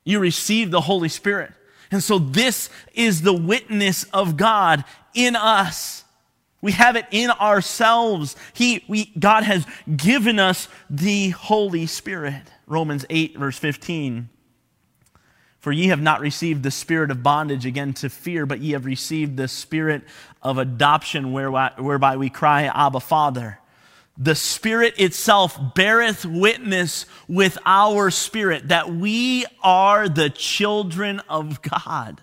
You 0.03 0.18
receive 0.18 0.72
the 0.72 0.81
Holy 0.81 1.11
Spirit. 1.11 1.53
And 1.90 2.03
so 2.03 2.18
this 2.18 2.70
is 2.94 3.22
the 3.22 3.35
witness 3.35 4.05
of 4.05 4.37
God 4.37 4.85
in 5.14 5.37
us. 5.37 6.05
We 6.61 6.73
have 6.73 6.97
it 6.97 7.07
in 7.11 7.31
ourselves. 7.31 8.35
He, 8.53 8.85
we, 8.88 9.12
God 9.18 9.44
has 9.44 9.66
given 9.97 10.38
us 10.38 10.68
the 10.90 11.31
Holy 11.31 11.87
Spirit. 11.87 12.42
Romans 12.66 13.07
8, 13.09 13.38
verse 13.38 13.59
15. 13.59 14.29
For 15.61 15.73
ye 15.73 15.88
have 15.88 16.01
not 16.01 16.21
received 16.21 16.62
the 16.62 16.71
spirit 16.71 17.11
of 17.11 17.23
bondage 17.23 17.66
again 17.66 17.92
to 17.94 18.09
fear, 18.09 18.47
but 18.47 18.61
ye 18.61 18.73
have 18.73 18.87
received 18.87 19.37
the 19.37 19.49
spirit 19.49 20.03
of 20.42 20.59
adoption, 20.59 21.33
whereby, 21.33 21.73
whereby 21.77 22.16
we 22.16 22.31
cry, 22.31 22.64
Abba, 22.64 23.01
Father. 23.01 23.59
The 24.16 24.35
Spirit 24.35 24.99
itself 24.99 25.57
beareth 25.75 26.25
witness 26.25 27.07
with 27.29 27.57
our 27.64 28.11
spirit 28.11 28.68
that 28.68 28.92
we 28.92 29.47
are 29.62 30.09
the 30.09 30.29
children 30.29 31.21
of 31.29 31.62
God. 31.62 32.23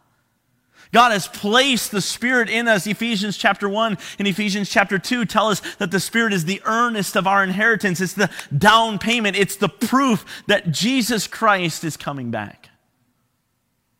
God 0.91 1.12
has 1.12 1.28
placed 1.28 1.91
the 1.91 2.02
Spirit 2.02 2.50
in 2.50 2.67
us. 2.67 2.88
Ephesians 2.88 3.38
chapter 3.38 3.67
1 3.67 3.98
and 4.19 4.28
Ephesians 4.28 4.69
chapter 4.69 4.98
2 4.98 5.26
tell 5.26 5.48
us 5.48 5.62
that 5.76 5.91
the 5.91 6.00
Spirit 6.00 6.34
is 6.34 6.45
the 6.45 6.62
earnest 6.65 7.15
of 7.15 7.28
our 7.28 7.43
inheritance. 7.43 8.00
It's 8.02 8.13
the 8.13 8.30
down 8.56 9.00
payment. 9.00 9.38
It's 9.38 9.56
the 9.56 9.69
proof 9.69 10.26
that 10.48 10.71
Jesus 10.71 11.28
Christ 11.28 11.84
is 11.84 11.98
coming 11.98 12.32
back. 12.32 12.69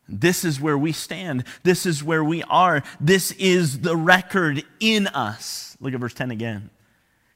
This 0.08 0.46
is 0.46 0.62
where 0.62 0.78
we 0.78 0.92
stand. 0.92 1.44
This 1.64 1.86
is 1.86 2.04
where 2.04 2.24
we 2.24 2.44
are. 2.44 2.84
This 3.00 3.32
is 3.32 3.82
the 3.82 3.98
record 3.98 4.64
in 4.80 5.08
us. 5.08 5.76
Look 5.80 5.94
at 5.94 6.00
verse 6.00 6.14
10 6.14 6.32
again. 6.32 6.70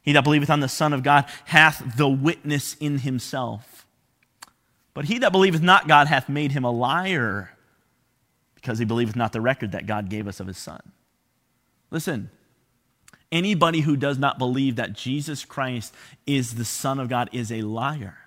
He 0.02 0.14
that 0.14 0.24
believeth 0.24 0.50
on 0.50 0.60
the 0.60 0.70
Son 0.70 0.94
of 0.94 1.04
God 1.04 1.26
hath 1.46 1.98
the 1.98 2.08
witness 2.08 2.76
in 2.80 3.00
himself. 3.00 3.88
But 4.94 5.06
he 5.06 5.20
that 5.20 5.32
believeth 5.32 5.62
not 5.62 5.88
God 5.88 6.08
hath 6.08 6.30
made 6.30 6.52
him 6.52 6.64
a 6.64 6.72
liar, 6.72 7.52
because 8.62 8.80
he 8.80 8.86
believeth 8.86 9.16
not 9.16 9.34
the 9.34 9.42
record 9.42 9.72
that 9.72 9.88
God 9.88 10.10
gave 10.10 10.28
us 10.28 10.40
of 10.40 10.48
his 10.48 10.58
Son. 10.58 10.82
Listen, 11.92 12.30
anybody 13.32 13.82
who 13.82 13.96
does 13.96 14.18
not 14.18 14.38
believe 14.38 14.76
that 14.76 14.94
Jesus 14.94 15.46
Christ 15.46 15.94
is 16.26 16.56
the 16.56 16.66
Son 16.66 17.00
of 17.00 17.10
God 17.10 17.30
is 17.32 17.52
a 17.52 17.62
liar. 17.62 18.18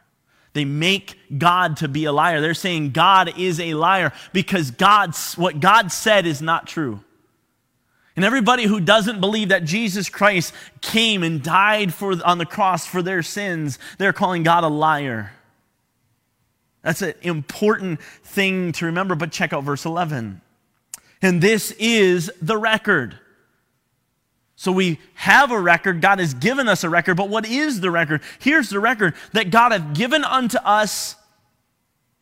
They 0.54 0.64
make 0.64 1.18
God 1.38 1.78
to 1.78 1.88
be 1.88 2.04
a 2.04 2.12
liar. 2.12 2.40
They're 2.40 2.54
saying 2.54 2.90
God 2.90 3.38
is 3.38 3.58
a 3.58 3.74
liar 3.74 4.12
because 4.32 4.70
God's, 4.70 5.34
what 5.34 5.60
God 5.60 5.90
said 5.90 6.26
is 6.26 6.42
not 6.42 6.66
true. 6.66 7.00
And 8.14 8.24
everybody 8.24 8.64
who 8.64 8.80
doesn't 8.80 9.20
believe 9.20 9.48
that 9.48 9.64
Jesus 9.64 10.10
Christ 10.10 10.52
came 10.82 11.22
and 11.22 11.42
died 11.42 11.94
for, 11.94 12.14
on 12.26 12.36
the 12.36 12.44
cross 12.44 12.86
for 12.86 13.00
their 13.00 13.22
sins, 13.22 13.78
they're 13.96 14.12
calling 14.12 14.42
God 14.42 14.64
a 14.64 14.68
liar. 14.68 15.32
That's 16.82 17.02
an 17.02 17.14
important 17.22 18.00
thing 18.02 18.72
to 18.72 18.86
remember, 18.86 19.14
but 19.14 19.32
check 19.32 19.52
out 19.52 19.64
verse 19.64 19.84
11. 19.84 20.40
And 21.20 21.40
this 21.40 21.70
is 21.78 22.30
the 22.40 22.56
record. 22.56 23.18
So 24.56 24.70
we 24.70 25.00
have 25.14 25.50
a 25.50 25.60
record. 25.60 26.00
God 26.00 26.20
has 26.20 26.34
given 26.34 26.68
us 26.68 26.84
a 26.84 26.88
record. 26.88 27.16
But 27.16 27.28
what 27.28 27.46
is 27.46 27.80
the 27.80 27.90
record? 27.90 28.22
Here's 28.38 28.68
the 28.68 28.78
record 28.78 29.14
that 29.32 29.50
God 29.50 29.72
hath 29.72 29.94
given 29.94 30.22
unto 30.24 30.58
us 30.58 31.16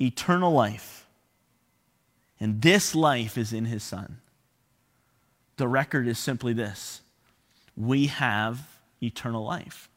eternal 0.01 0.51
life. 0.51 1.07
And 2.39 2.63
this 2.63 2.95
life 2.95 3.37
is 3.37 3.53
in 3.53 3.67
his 3.67 3.83
Son. 3.83 4.21
The 5.59 5.69
record 5.69 6.09
is 6.09 6.19
simply 6.19 6.55
this 6.55 7.03
we 7.77 8.07
have 8.07 8.79
eternal 9.03 9.45
life. 9.45 9.90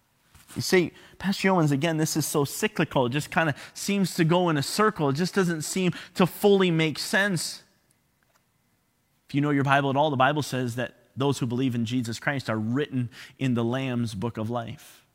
You 0.56 0.62
see, 0.62 0.92
Pastor 1.18 1.48
Yeomans, 1.48 1.72
again, 1.72 1.98
this 1.98 2.16
is 2.16 2.26
so 2.26 2.46
cyclical. 2.46 3.06
It 3.06 3.12
just 3.12 3.32
kind 3.32 3.50
of 3.50 3.56
seems 3.74 4.16
to 4.16 4.24
go 4.24 4.50
in 4.50 4.58
a 4.58 4.64
circle. 4.64 5.10
It 5.10 5.14
just 5.14 5.34
doesn't 5.34 5.62
seem 5.62 5.94
to 6.16 6.26
fully 6.26 6.72
make 6.72 7.00
sense. 7.00 7.64
If 9.28 9.36
you 9.36 9.42
know 9.42 9.50
your 9.50 9.64
Bible 9.64 9.90
at 9.90 9.96
all, 9.96 10.10
the 10.10 10.18
Bible 10.18 10.42
says 10.42 10.76
that 10.76 10.96
those 11.16 11.40
who 11.40 11.46
believe 11.46 11.76
in 11.76 11.86
Jesus 11.86 12.20
Christ 12.20 12.50
are 12.50 12.58
written 12.58 13.10
in 13.40 13.54
the 13.54 13.64
Lamb's 13.64 14.16
book 14.16 14.38
of 14.38 14.50
life. 14.50 15.06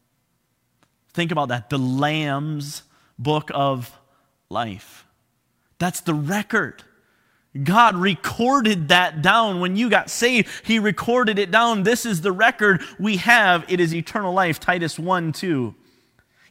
Think 1.12 1.30
about 1.30 1.48
that 1.48 1.70
the 1.70 1.78
Lamb's 1.78 2.82
book 3.18 3.50
of 3.54 3.98
life. 4.48 5.06
That's 5.78 6.00
the 6.00 6.14
record. 6.14 6.84
God 7.64 7.96
recorded 7.96 8.88
that 8.88 9.22
down 9.22 9.60
when 9.60 9.76
you 9.76 9.90
got 9.90 10.10
saved. 10.10 10.48
He 10.64 10.78
recorded 10.78 11.38
it 11.38 11.50
down. 11.50 11.82
This 11.82 12.06
is 12.06 12.20
the 12.20 12.32
record 12.32 12.82
we 12.98 13.16
have. 13.18 13.64
It 13.68 13.80
is 13.80 13.94
eternal 13.94 14.32
life. 14.32 14.60
Titus 14.60 14.98
1 14.98 15.32
2. 15.32 15.74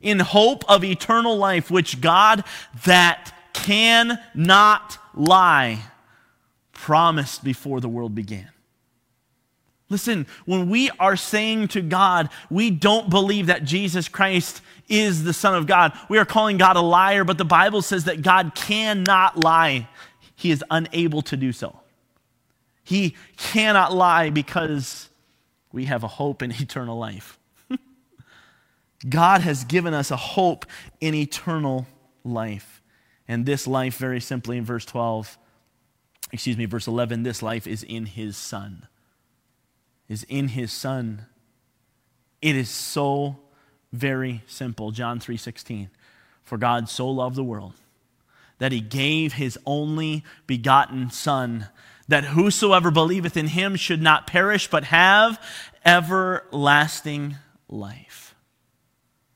In 0.01 0.19
hope 0.19 0.63
of 0.69 0.83
eternal 0.83 1.37
life, 1.37 1.71
which 1.71 2.01
God 2.01 2.43
that 2.85 3.33
cannot 3.53 4.97
lie 5.15 5.79
promised 6.71 7.43
before 7.43 7.81
the 7.81 7.89
world 7.89 8.13
began. 8.13 8.49
Listen, 9.89 10.27
when 10.45 10.69
we 10.69 10.89
are 10.99 11.15
saying 11.15 11.69
to 11.69 11.81
God, 11.81 12.29
we 12.49 12.69
don't 12.69 13.09
believe 13.09 13.47
that 13.47 13.63
Jesus 13.63 14.09
Christ 14.09 14.61
is 14.89 15.23
the 15.23 15.33
Son 15.33 15.55
of 15.55 15.65
God, 15.65 15.97
we 16.09 16.17
are 16.17 16.25
calling 16.25 16.57
God 16.57 16.75
a 16.75 16.81
liar, 16.81 17.23
but 17.23 17.37
the 17.37 17.45
Bible 17.45 17.81
says 17.81 18.05
that 18.05 18.21
God 18.21 18.53
cannot 18.53 19.37
lie. 19.37 19.87
He 20.37 20.51
is 20.51 20.63
unable 20.71 21.21
to 21.23 21.35
do 21.35 21.51
so. 21.51 21.81
He 22.81 23.17
cannot 23.35 23.93
lie 23.93 24.29
because 24.29 25.09
we 25.73 25.85
have 25.85 26.05
a 26.05 26.07
hope 26.07 26.41
in 26.41 26.51
eternal 26.61 26.97
life. 26.97 27.37
God 29.09 29.41
has 29.41 29.65
given 29.65 29.93
us 29.93 30.11
a 30.11 30.15
hope 30.15 30.65
in 31.01 31.13
eternal 31.13 31.85
life. 32.23 32.81
And 33.27 33.45
this 33.45 33.67
life, 33.67 33.97
very 33.97 34.21
simply 34.21 34.57
in 34.57 34.63
verse 34.63 34.85
12, 34.85 35.37
excuse 36.31 36.55
me, 36.55 36.63
verse 36.63 36.87
11, 36.87 37.23
this 37.23 37.43
life 37.43 37.67
is 37.67 37.83
in 37.83 38.05
His 38.05 38.37
Son 38.37 38.87
is 40.09 40.23
in 40.29 40.49
his 40.49 40.71
son. 40.71 41.25
It 42.41 42.55
is 42.55 42.69
so 42.69 43.39
very 43.91 44.43
simple. 44.47 44.91
John 44.91 45.19
3:16. 45.19 45.89
For 46.43 46.57
God 46.57 46.87
so 46.87 47.09
loved 47.09 47.35
the 47.35 47.43
world 47.43 47.73
that 48.59 48.71
he 48.71 48.81
gave 48.81 49.33
his 49.33 49.57
only 49.65 50.23
begotten 50.45 51.09
son 51.11 51.67
that 52.07 52.25
whosoever 52.25 52.89
believeth 52.89 53.35
in 53.35 53.47
him 53.47 53.75
should 53.75 54.01
not 54.01 54.27
perish 54.27 54.69
but 54.69 54.85
have 54.85 55.41
everlasting 55.85 57.35
life. 57.67 58.35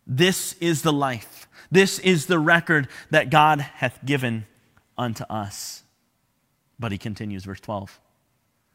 This 0.07 0.53
is 0.53 0.81
the 0.81 0.93
life. 0.93 1.47
This 1.69 1.99
is 1.99 2.25
the 2.25 2.39
record 2.39 2.87
that 3.09 3.29
God 3.29 3.61
hath 3.61 4.03
given 4.05 4.45
unto 4.97 5.23
us. 5.25 5.83
But 6.79 6.91
he 6.91 6.97
continues, 6.97 7.45
verse 7.45 7.59
12. 7.59 7.99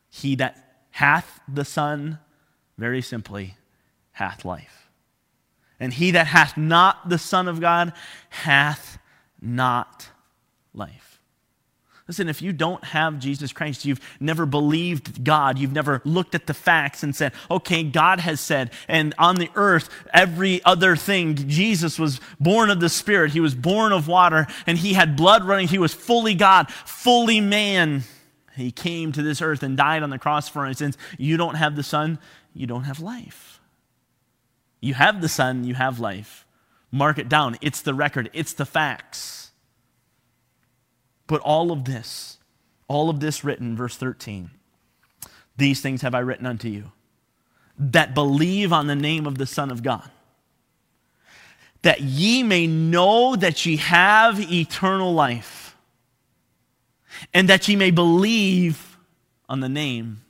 He 0.08 0.34
that 0.36 0.84
hath 0.90 1.40
the 1.48 1.64
Son, 1.64 2.18
very 2.78 3.02
simply, 3.02 3.56
hath 4.12 4.44
life. 4.44 4.88
And 5.78 5.92
he 5.92 6.10
that 6.12 6.26
hath 6.28 6.56
not 6.56 7.08
the 7.08 7.18
Son 7.18 7.48
of 7.48 7.60
God 7.60 7.92
hath 8.30 8.98
not 9.42 10.08
life. 10.76 11.16
Listen, 12.08 12.28
if 12.28 12.40
you 12.40 12.52
don't 12.52 12.84
have 12.84 13.18
Jesus 13.18 13.52
Christ, 13.52 13.84
you've 13.84 14.00
never 14.20 14.46
believed 14.46 15.24
God, 15.24 15.58
you've 15.58 15.72
never 15.72 16.00
looked 16.04 16.36
at 16.36 16.46
the 16.46 16.54
facts 16.54 17.02
and 17.02 17.16
said, 17.16 17.32
okay, 17.50 17.82
God 17.82 18.20
has 18.20 18.40
said, 18.40 18.70
and 18.86 19.12
on 19.18 19.36
the 19.36 19.50
earth, 19.56 19.88
every 20.14 20.64
other 20.64 20.94
thing, 20.94 21.34
Jesus 21.34 21.98
was 21.98 22.20
born 22.38 22.70
of 22.70 22.78
the 22.78 22.88
Spirit, 22.88 23.32
he 23.32 23.40
was 23.40 23.56
born 23.56 23.90
of 23.90 24.06
water, 24.06 24.46
and 24.68 24.78
he 24.78 24.92
had 24.92 25.16
blood 25.16 25.44
running, 25.44 25.66
he 25.66 25.78
was 25.78 25.94
fully 25.94 26.34
God, 26.34 26.70
fully 26.70 27.40
man. 27.40 28.04
He 28.54 28.70
came 28.70 29.10
to 29.12 29.22
this 29.22 29.42
earth 29.42 29.64
and 29.64 29.76
died 29.76 30.04
on 30.04 30.10
the 30.10 30.18
cross 30.18 30.48
for 30.48 30.64
our 30.64 30.72
sins. 30.74 30.96
You 31.18 31.36
don't 31.36 31.56
have 31.56 31.74
the 31.74 31.82
Son, 31.82 32.20
you 32.54 32.68
don't 32.68 32.84
have 32.84 33.00
life. 33.00 33.60
You 34.80 34.94
have 34.94 35.20
the 35.20 35.28
Son, 35.28 35.64
you 35.64 35.74
have 35.74 35.98
life. 35.98 36.46
Mark 36.92 37.18
it 37.18 37.28
down. 37.28 37.56
It's 37.60 37.82
the 37.82 37.94
record, 37.94 38.30
it's 38.32 38.52
the 38.52 38.64
facts. 38.64 39.45
But 41.26 41.40
all 41.40 41.72
of 41.72 41.84
this, 41.84 42.38
all 42.88 43.10
of 43.10 43.20
this 43.20 43.42
written, 43.42 43.76
verse 43.76 43.96
13, 43.96 44.50
these 45.56 45.80
things 45.80 46.02
have 46.02 46.14
I 46.14 46.20
written 46.20 46.46
unto 46.46 46.68
you 46.68 46.92
that 47.78 48.14
believe 48.14 48.72
on 48.72 48.86
the 48.86 48.96
name 48.96 49.26
of 49.26 49.38
the 49.38 49.46
Son 49.46 49.70
of 49.70 49.82
God, 49.82 50.08
that 51.82 52.00
ye 52.00 52.42
may 52.42 52.66
know 52.66 53.36
that 53.36 53.66
ye 53.66 53.76
have 53.76 54.40
eternal 54.40 55.12
life 55.12 55.76
and 57.34 57.48
that 57.48 57.68
ye 57.68 57.76
may 57.76 57.90
believe 57.90 58.98
on 59.48 59.60
the 59.60 59.68
name 59.68 60.22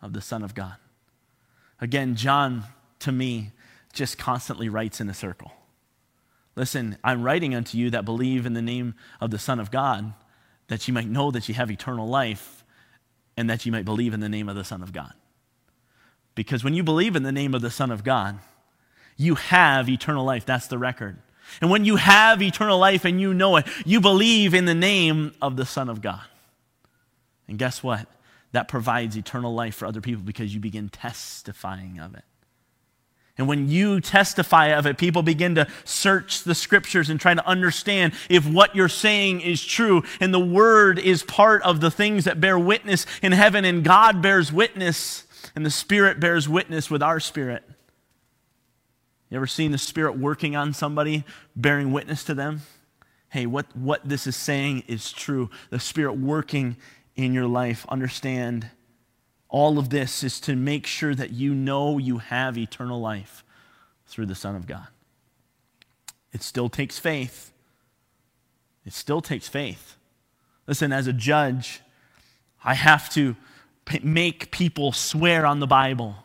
of 0.00 0.12
the 0.12 0.20
Son 0.20 0.42
of 0.42 0.54
God. 0.54 0.76
Again, 1.80 2.14
John, 2.14 2.64
to 3.00 3.12
me, 3.12 3.52
just 3.92 4.18
constantly 4.18 4.68
writes 4.68 5.00
in 5.00 5.08
a 5.08 5.14
circle. 5.14 5.52
Listen, 6.54 6.98
I'm 7.02 7.22
writing 7.22 7.54
unto 7.54 7.78
you 7.78 7.90
that 7.90 8.04
believe 8.04 8.46
in 8.46 8.52
the 8.52 8.62
name 8.62 8.94
of 9.20 9.30
the 9.30 9.38
Son 9.38 9.58
of 9.58 9.70
God, 9.70 10.12
that 10.72 10.88
you 10.88 10.94
might 10.94 11.06
know 11.06 11.30
that 11.30 11.50
you 11.50 11.54
have 11.54 11.70
eternal 11.70 12.08
life, 12.08 12.64
and 13.36 13.50
that 13.50 13.66
you 13.66 13.72
might 13.72 13.84
believe 13.84 14.14
in 14.14 14.20
the 14.20 14.28
name 14.28 14.48
of 14.48 14.56
the 14.56 14.64
Son 14.64 14.82
of 14.82 14.90
God. 14.90 15.12
Because 16.34 16.64
when 16.64 16.72
you 16.72 16.82
believe 16.82 17.14
in 17.14 17.24
the 17.24 17.30
name 17.30 17.54
of 17.54 17.60
the 17.60 17.70
Son 17.70 17.90
of 17.90 18.02
God, 18.02 18.38
you 19.18 19.34
have 19.34 19.90
eternal 19.90 20.24
life. 20.24 20.46
That's 20.46 20.68
the 20.68 20.78
record. 20.78 21.18
And 21.60 21.70
when 21.70 21.84
you 21.84 21.96
have 21.96 22.40
eternal 22.40 22.78
life 22.78 23.04
and 23.04 23.20
you 23.20 23.34
know 23.34 23.56
it, 23.56 23.66
you 23.84 24.00
believe 24.00 24.54
in 24.54 24.64
the 24.64 24.74
name 24.74 25.34
of 25.42 25.56
the 25.56 25.66
Son 25.66 25.90
of 25.90 26.00
God. 26.00 26.22
And 27.46 27.58
guess 27.58 27.82
what? 27.82 28.06
That 28.52 28.68
provides 28.68 29.14
eternal 29.14 29.52
life 29.52 29.74
for 29.74 29.84
other 29.84 30.00
people 30.00 30.22
because 30.22 30.54
you 30.54 30.60
begin 30.60 30.88
testifying 30.88 31.98
of 31.98 32.14
it. 32.14 32.24
And 33.42 33.48
when 33.48 33.68
you 33.68 34.00
testify 34.00 34.66
of 34.68 34.86
it, 34.86 34.98
people 34.98 35.24
begin 35.24 35.56
to 35.56 35.66
search 35.84 36.44
the 36.44 36.54
scriptures 36.54 37.10
and 37.10 37.18
try 37.18 37.34
to 37.34 37.44
understand 37.44 38.12
if 38.30 38.46
what 38.46 38.76
you're 38.76 38.88
saying 38.88 39.40
is 39.40 39.64
true. 39.64 40.04
And 40.20 40.32
the 40.32 40.38
word 40.38 41.00
is 41.00 41.24
part 41.24 41.60
of 41.62 41.80
the 41.80 41.90
things 41.90 42.24
that 42.26 42.40
bear 42.40 42.56
witness 42.56 43.04
in 43.20 43.32
heaven, 43.32 43.64
and 43.64 43.82
God 43.82 44.22
bears 44.22 44.52
witness, 44.52 45.24
and 45.56 45.66
the 45.66 45.72
Spirit 45.72 46.20
bears 46.20 46.48
witness 46.48 46.88
with 46.88 47.02
our 47.02 47.18
spirit. 47.18 47.64
You 49.28 49.38
ever 49.38 49.48
seen 49.48 49.72
the 49.72 49.76
Spirit 49.78 50.16
working 50.16 50.54
on 50.54 50.72
somebody, 50.72 51.24
bearing 51.56 51.90
witness 51.90 52.22
to 52.26 52.34
them? 52.34 52.60
Hey, 53.28 53.46
what, 53.46 53.76
what 53.76 54.08
this 54.08 54.28
is 54.28 54.36
saying 54.36 54.84
is 54.86 55.10
true. 55.10 55.50
The 55.70 55.80
Spirit 55.80 56.12
working 56.12 56.76
in 57.16 57.32
your 57.32 57.48
life. 57.48 57.86
Understand 57.88 58.70
all 59.52 59.78
of 59.78 59.90
this 59.90 60.24
is 60.24 60.40
to 60.40 60.56
make 60.56 60.86
sure 60.86 61.14
that 61.14 61.30
you 61.30 61.54
know 61.54 61.98
you 61.98 62.18
have 62.18 62.56
eternal 62.56 62.98
life 62.98 63.44
through 64.06 64.24
the 64.24 64.34
Son 64.34 64.56
of 64.56 64.66
God. 64.66 64.86
It 66.32 66.42
still 66.42 66.70
takes 66.70 66.98
faith. 66.98 67.52
It 68.86 68.94
still 68.94 69.20
takes 69.20 69.48
faith. 69.48 69.96
Listen, 70.66 70.90
as 70.90 71.06
a 71.06 71.12
judge, 71.12 71.82
I 72.64 72.72
have 72.72 73.10
to 73.10 73.36
make 74.02 74.50
people 74.50 74.90
swear 74.90 75.44
on 75.44 75.60
the 75.60 75.66
Bible. 75.66 76.16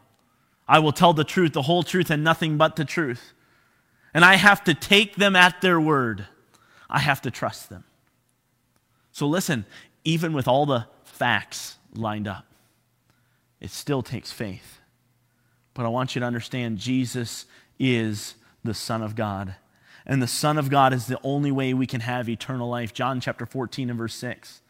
I 0.65 0.79
will 0.79 0.93
tell 0.93 1.11
the 1.11 1.25
truth, 1.25 1.51
the 1.51 1.63
whole 1.63 1.83
truth, 1.83 2.09
and 2.09 2.23
nothing 2.23 2.55
but 2.57 2.77
the 2.77 2.85
truth. 2.85 3.33
And 4.13 4.23
I 4.23 4.35
have 4.35 4.63
to 4.63 4.73
take 4.73 5.17
them 5.17 5.35
at 5.35 5.59
their 5.59 5.81
word. 5.81 6.27
I 6.89 6.99
have 6.99 7.21
to 7.23 7.31
trust 7.31 7.69
them. 7.69 7.83
So 9.11 9.27
listen, 9.27 9.65
even 10.05 10.31
with 10.31 10.47
all 10.47 10.65
the 10.65 10.85
facts 11.03 11.77
lined 11.93 12.29
up, 12.29 12.46
it 13.59 13.71
still 13.71 14.01
takes 14.01 14.31
faith. 14.31 14.79
But 15.73 15.85
I 15.85 15.89
want 15.89 16.15
you 16.15 16.19
to 16.21 16.25
understand 16.25 16.77
Jesus 16.77 17.45
is 17.79 18.35
the 18.63 18.73
Son 18.73 19.01
of 19.01 19.15
God. 19.15 19.55
And 20.05 20.21
the 20.21 20.27
Son 20.27 20.57
of 20.57 20.69
God 20.69 20.93
is 20.93 21.07
the 21.07 21.19
only 21.23 21.51
way 21.51 21.73
we 21.73 21.85
can 21.85 22.01
have 22.01 22.29
eternal 22.29 22.69
life. 22.69 22.93
John 22.93 23.19
chapter 23.19 23.45
14 23.45 23.89
and 23.89 23.97
verse 23.97 24.15
6. 24.15 24.61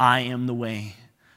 I 0.00 0.20
am 0.20 0.46
the 0.46 0.54
way, 0.54 0.96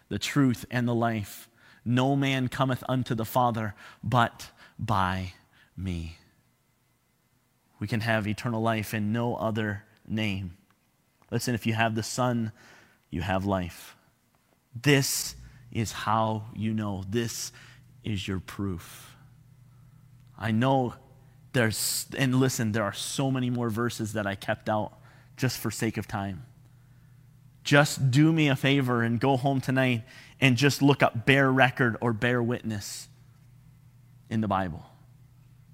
the 0.09 0.19
truth, 0.19 0.65
and 0.69 0.87
the 0.87 0.95
life. 0.95 1.47
No 1.85 2.15
man 2.15 2.47
cometh 2.47 2.83
unto 2.87 3.15
the 3.15 3.25
Father 3.25 3.73
but 4.03 4.49
by 4.77 5.33
me. 5.77 6.17
We 7.79 7.87
can 7.87 8.01
have 8.01 8.27
eternal 8.27 8.61
life 8.61 8.93
in 8.93 9.11
no 9.11 9.35
other 9.35 9.83
name. 10.07 10.57
Listen, 11.31 11.55
if 11.55 11.65
you 11.65 11.73
have 11.73 11.95
the 11.95 12.03
Son, 12.03 12.51
you 13.09 13.21
have 13.21 13.45
life. 13.45 13.95
This 14.79 15.35
is 15.71 15.91
how 15.91 16.45
you 16.55 16.73
know. 16.73 17.03
This 17.09 17.51
is 18.03 18.27
your 18.27 18.39
proof. 18.39 19.15
I 20.37 20.51
know 20.51 20.95
there's, 21.53 22.07
and 22.17 22.35
listen, 22.35 22.71
there 22.71 22.83
are 22.83 22.93
so 22.93 23.29
many 23.29 23.49
more 23.49 23.69
verses 23.69 24.13
that 24.13 24.25
I 24.25 24.35
kept 24.35 24.69
out 24.69 24.93
just 25.37 25.59
for 25.59 25.71
sake 25.71 25.97
of 25.97 26.07
time. 26.07 26.45
Just 27.63 28.09
do 28.09 28.33
me 28.33 28.47
a 28.49 28.55
favor 28.55 29.03
and 29.03 29.19
go 29.19 29.37
home 29.37 29.61
tonight 29.61 30.03
and 30.39 30.57
just 30.57 30.81
look 30.81 31.03
up 31.03 31.25
bear 31.25 31.51
record 31.51 31.95
or 32.01 32.11
bear 32.13 32.41
witness 32.41 33.07
in 34.29 34.41
the 34.41 34.47
Bible. 34.47 34.85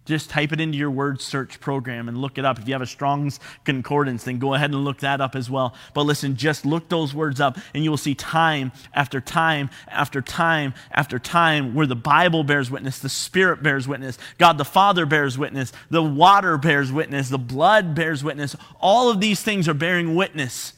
Just 0.07 0.29
type 0.29 0.53
it 0.53 0.61
into 0.61 0.77
your 0.77 0.89
word 0.89 1.19
search 1.19 1.59
program 1.59 2.07
and 2.07 2.17
look 2.17 2.37
it 2.37 2.45
up. 2.45 2.57
If 2.57 2.65
you 2.65 2.73
have 2.73 2.81
a 2.81 2.87
Strong's 2.87 3.41
Concordance, 3.65 4.23
then 4.23 4.39
go 4.39 4.53
ahead 4.53 4.71
and 4.71 4.85
look 4.85 4.99
that 4.99 5.19
up 5.19 5.35
as 5.35 5.49
well. 5.49 5.75
But 5.93 6.03
listen, 6.03 6.37
just 6.37 6.65
look 6.65 6.87
those 6.87 7.13
words 7.13 7.41
up 7.41 7.57
and 7.73 7.83
you 7.83 7.89
will 7.89 7.97
see 7.97 8.15
time 8.15 8.71
after 8.93 9.19
time 9.19 9.69
after 9.89 10.21
time 10.21 10.73
after 10.91 11.19
time 11.19 11.73
where 11.73 11.85
the 11.85 11.95
Bible 11.97 12.45
bears 12.45 12.71
witness, 12.71 12.99
the 12.99 13.09
Spirit 13.09 13.61
bears 13.61 13.85
witness, 13.85 14.17
God 14.37 14.57
the 14.57 14.63
Father 14.63 15.05
bears 15.05 15.37
witness, 15.37 15.73
the 15.89 16.01
water 16.01 16.57
bears 16.57 16.89
witness, 16.89 17.27
the 17.27 17.37
blood 17.37 17.93
bears 17.93 18.23
witness. 18.23 18.55
All 18.79 19.09
of 19.09 19.19
these 19.19 19.41
things 19.43 19.67
are 19.67 19.73
bearing 19.73 20.15
witness 20.15 20.71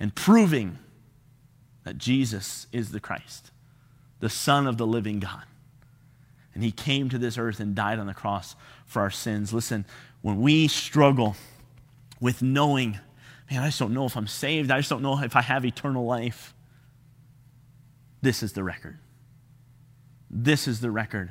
and 0.00 0.12
proving 0.16 0.78
that 1.84 1.96
Jesus 1.96 2.66
is 2.72 2.90
the 2.90 2.98
Christ, 2.98 3.52
the 4.18 4.28
Son 4.28 4.66
of 4.66 4.78
the 4.78 4.86
living 4.86 5.20
God. 5.20 5.44
And 6.58 6.64
he 6.64 6.72
came 6.72 7.08
to 7.10 7.18
this 7.18 7.38
earth 7.38 7.60
and 7.60 7.72
died 7.72 8.00
on 8.00 8.08
the 8.08 8.14
cross 8.14 8.56
for 8.84 9.00
our 9.00 9.12
sins. 9.12 9.52
Listen, 9.52 9.86
when 10.22 10.40
we 10.40 10.66
struggle 10.66 11.36
with 12.20 12.42
knowing, 12.42 12.98
man, 13.48 13.62
I 13.62 13.66
just 13.66 13.78
don't 13.78 13.94
know 13.94 14.06
if 14.06 14.16
I'm 14.16 14.26
saved, 14.26 14.72
I 14.72 14.78
just 14.78 14.90
don't 14.90 15.00
know 15.00 15.22
if 15.22 15.36
I 15.36 15.42
have 15.42 15.64
eternal 15.64 16.04
life, 16.04 16.52
this 18.22 18.42
is 18.42 18.54
the 18.54 18.64
record. 18.64 18.98
This 20.28 20.66
is 20.66 20.80
the 20.80 20.90
record. 20.90 21.30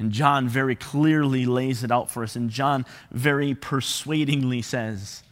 And 0.00 0.10
John 0.10 0.48
very 0.48 0.74
clearly 0.74 1.46
lays 1.46 1.84
it 1.84 1.92
out 1.92 2.10
for 2.10 2.24
us. 2.24 2.34
And 2.34 2.50
John 2.50 2.84
very 3.12 3.54
persuadingly 3.54 4.62
says, 4.62 5.22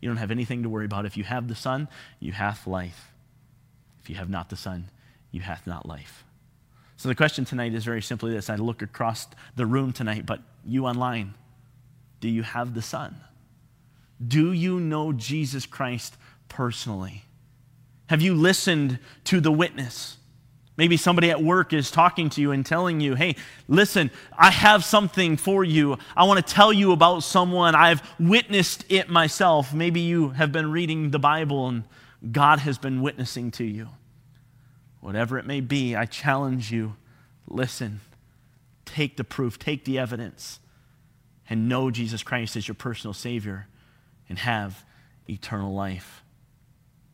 You 0.00 0.08
don't 0.08 0.16
have 0.16 0.30
anything 0.30 0.62
to 0.62 0.70
worry 0.70 0.86
about. 0.86 1.04
If 1.04 1.14
you 1.14 1.24
have 1.24 1.46
the 1.46 1.54
Son, 1.54 1.88
you 2.20 2.32
have 2.32 2.66
life. 2.66 3.12
If 4.00 4.08
you 4.08 4.16
have 4.16 4.30
not 4.30 4.48
the 4.48 4.56
Son, 4.56 4.88
you 5.30 5.42
hath 5.42 5.66
not 5.66 5.84
life. 5.84 6.24
So 6.98 7.08
the 7.08 7.14
question 7.14 7.44
tonight 7.44 7.74
is 7.74 7.84
very 7.84 8.02
simply 8.02 8.32
this 8.32 8.50
I 8.50 8.56
look 8.56 8.82
across 8.82 9.28
the 9.54 9.66
room 9.66 9.92
tonight, 9.92 10.26
but 10.26 10.40
you 10.66 10.86
online, 10.86 11.34
do 12.20 12.28
you 12.28 12.42
have 12.42 12.74
the 12.74 12.82
Son? 12.82 13.16
Do 14.26 14.52
you 14.52 14.80
know 14.80 15.12
Jesus 15.12 15.64
Christ 15.64 16.16
personally? 16.48 17.22
Have 18.08 18.20
you 18.20 18.34
listened 18.34 18.98
to 19.24 19.40
the 19.40 19.52
witness? 19.52 20.16
Maybe 20.76 20.96
somebody 20.96 21.30
at 21.30 21.40
work 21.40 21.72
is 21.72 21.92
talking 21.92 22.30
to 22.30 22.40
you 22.40 22.50
and 22.50 22.66
telling 22.66 23.00
you, 23.00 23.14
hey, 23.14 23.36
listen, 23.68 24.10
I 24.36 24.50
have 24.50 24.84
something 24.84 25.36
for 25.36 25.62
you. 25.62 25.98
I 26.16 26.24
want 26.24 26.44
to 26.44 26.54
tell 26.54 26.72
you 26.72 26.90
about 26.90 27.22
someone. 27.22 27.76
I've 27.76 28.02
witnessed 28.18 28.84
it 28.88 29.08
myself. 29.08 29.72
Maybe 29.72 30.00
you 30.00 30.30
have 30.30 30.50
been 30.50 30.72
reading 30.72 31.10
the 31.10 31.18
Bible 31.20 31.68
and 31.68 31.84
God 32.32 32.58
has 32.60 32.76
been 32.76 33.02
witnessing 33.02 33.52
to 33.52 33.64
you. 33.64 33.88
Whatever 35.08 35.38
it 35.38 35.46
may 35.46 35.62
be, 35.62 35.96
I 35.96 36.04
challenge 36.04 36.70
you 36.70 36.96
listen, 37.48 38.00
take 38.84 39.16
the 39.16 39.24
proof, 39.24 39.58
take 39.58 39.86
the 39.86 39.98
evidence, 39.98 40.60
and 41.48 41.66
know 41.66 41.90
Jesus 41.90 42.22
Christ 42.22 42.56
as 42.56 42.68
your 42.68 42.74
personal 42.74 43.14
Savior 43.14 43.68
and 44.28 44.38
have 44.38 44.84
eternal 45.26 45.72
life. 45.72 46.22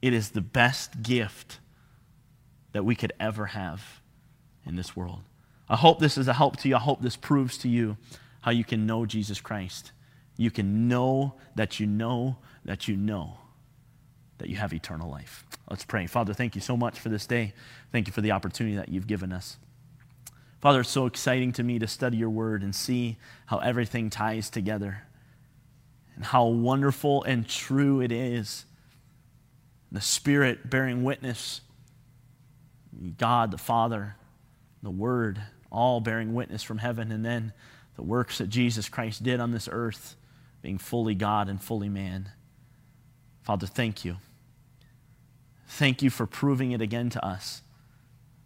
It 0.02 0.12
is 0.12 0.30
the 0.30 0.40
best 0.40 1.04
gift 1.04 1.60
that 2.72 2.84
we 2.84 2.96
could 2.96 3.12
ever 3.20 3.46
have 3.46 4.00
in 4.66 4.74
this 4.74 4.96
world. 4.96 5.20
I 5.68 5.76
hope 5.76 6.00
this 6.00 6.18
is 6.18 6.26
a 6.26 6.32
help 6.32 6.56
to 6.62 6.68
you. 6.68 6.74
I 6.74 6.80
hope 6.80 7.00
this 7.00 7.14
proves 7.14 7.56
to 7.58 7.68
you 7.68 7.96
how 8.40 8.50
you 8.50 8.64
can 8.64 8.86
know 8.86 9.06
Jesus 9.06 9.40
Christ. 9.40 9.92
You 10.36 10.50
can 10.50 10.88
know 10.88 11.36
that 11.54 11.78
you 11.78 11.86
know 11.86 12.38
that 12.64 12.88
you 12.88 12.96
know 12.96 13.38
that 14.38 14.48
you 14.48 14.56
have 14.56 14.72
eternal 14.72 15.10
life. 15.10 15.44
Let's 15.70 15.84
pray. 15.84 16.06
Father, 16.06 16.34
thank 16.34 16.54
you 16.54 16.60
so 16.60 16.76
much 16.76 16.98
for 16.98 17.08
this 17.08 17.26
day. 17.26 17.54
Thank 17.92 18.06
you 18.06 18.12
for 18.12 18.20
the 18.20 18.32
opportunity 18.32 18.76
that 18.76 18.88
you've 18.88 19.06
given 19.06 19.32
us. 19.32 19.56
Father, 20.60 20.80
it's 20.80 20.90
so 20.90 21.06
exciting 21.06 21.52
to 21.52 21.62
me 21.62 21.78
to 21.78 21.86
study 21.86 22.16
your 22.16 22.30
word 22.30 22.62
and 22.62 22.74
see 22.74 23.16
how 23.46 23.58
everything 23.58 24.10
ties 24.10 24.48
together 24.48 25.02
and 26.16 26.24
how 26.24 26.46
wonderful 26.46 27.22
and 27.24 27.46
true 27.46 28.00
it 28.00 28.10
is. 28.10 28.64
The 29.92 30.00
Spirit 30.00 30.70
bearing 30.70 31.04
witness, 31.04 31.60
God 33.18 33.50
the 33.50 33.58
Father, 33.58 34.16
the 34.82 34.90
Word, 34.90 35.40
all 35.70 36.00
bearing 36.00 36.34
witness 36.34 36.62
from 36.62 36.78
heaven, 36.78 37.12
and 37.12 37.24
then 37.24 37.52
the 37.96 38.02
works 38.02 38.38
that 38.38 38.48
Jesus 38.48 38.88
Christ 38.88 39.22
did 39.22 39.40
on 39.40 39.50
this 39.50 39.68
earth, 39.70 40.16
being 40.62 40.78
fully 40.78 41.14
God 41.14 41.48
and 41.48 41.62
fully 41.62 41.88
man. 41.88 42.30
Father, 43.44 43.66
thank 43.66 44.04
you. 44.04 44.16
Thank 45.68 46.02
you 46.02 46.10
for 46.10 46.26
proving 46.26 46.72
it 46.72 46.80
again 46.80 47.10
to 47.10 47.24
us. 47.24 47.62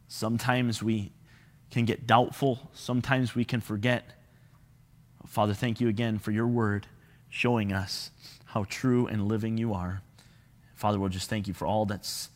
Sometimes 0.08 0.82
we 0.82 1.12
can 1.70 1.84
get 1.84 2.06
doubtful, 2.06 2.70
sometimes 2.74 3.34
we 3.34 3.44
can 3.44 3.60
forget. 3.60 4.04
Father, 5.26 5.54
thank 5.54 5.80
you 5.80 5.88
again 5.88 6.18
for 6.18 6.30
your 6.30 6.46
word 6.46 6.86
showing 7.28 7.72
us 7.72 8.10
how 8.46 8.64
true 8.64 9.06
and 9.06 9.28
living 9.28 9.56
you 9.56 9.72
are. 9.72 10.02
Father, 10.74 10.98
we'll 10.98 11.10
just 11.10 11.28
thank 11.28 11.46
you 11.46 11.54
for 11.54 11.66
all 11.66 11.84
that's 11.84 12.30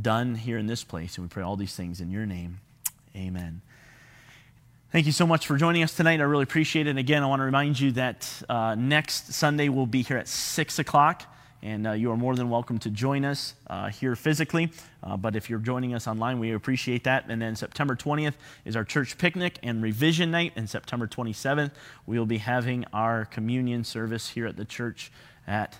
done 0.00 0.36
here 0.36 0.58
in 0.58 0.66
this 0.66 0.84
place, 0.84 1.18
and 1.18 1.24
we 1.24 1.28
pray 1.28 1.42
all 1.42 1.56
these 1.56 1.74
things 1.74 2.00
in 2.00 2.10
your 2.10 2.24
name. 2.24 2.60
Amen. 3.14 3.60
Thank 4.92 5.06
you 5.06 5.12
so 5.12 5.26
much 5.26 5.46
for 5.46 5.56
joining 5.56 5.82
us 5.82 5.94
tonight. 5.94 6.20
I 6.20 6.24
really 6.24 6.44
appreciate 6.44 6.86
it. 6.86 6.90
And 6.90 6.98
again, 6.98 7.22
I 7.22 7.26
want 7.26 7.40
to 7.40 7.44
remind 7.44 7.80
you 7.80 7.92
that 7.92 8.42
uh, 8.48 8.76
next 8.76 9.32
Sunday 9.32 9.68
we'll 9.68 9.86
be 9.86 10.02
here 10.02 10.16
at 10.16 10.28
6 10.28 10.78
o'clock. 10.78 11.24
And 11.62 11.86
uh, 11.86 11.92
you 11.92 12.10
are 12.12 12.16
more 12.16 12.34
than 12.36 12.50
welcome 12.50 12.78
to 12.80 12.90
join 12.90 13.24
us 13.24 13.54
uh, 13.68 13.88
here 13.88 14.14
physically. 14.14 14.70
Uh, 15.02 15.16
but 15.16 15.34
if 15.36 15.50
you're 15.50 15.58
joining 15.58 15.94
us 15.94 16.06
online, 16.06 16.38
we 16.38 16.52
appreciate 16.52 17.04
that. 17.04 17.24
And 17.28 17.40
then 17.40 17.56
September 17.56 17.96
20th 17.96 18.34
is 18.64 18.76
our 18.76 18.84
church 18.84 19.18
picnic 19.18 19.58
and 19.62 19.82
revision 19.82 20.30
night. 20.30 20.52
And 20.56 20.68
September 20.68 21.06
27th, 21.06 21.72
we 22.06 22.18
will 22.18 22.26
be 22.26 22.38
having 22.38 22.84
our 22.92 23.24
communion 23.24 23.84
service 23.84 24.28
here 24.28 24.46
at 24.46 24.56
the 24.56 24.64
church 24.64 25.10
at, 25.46 25.78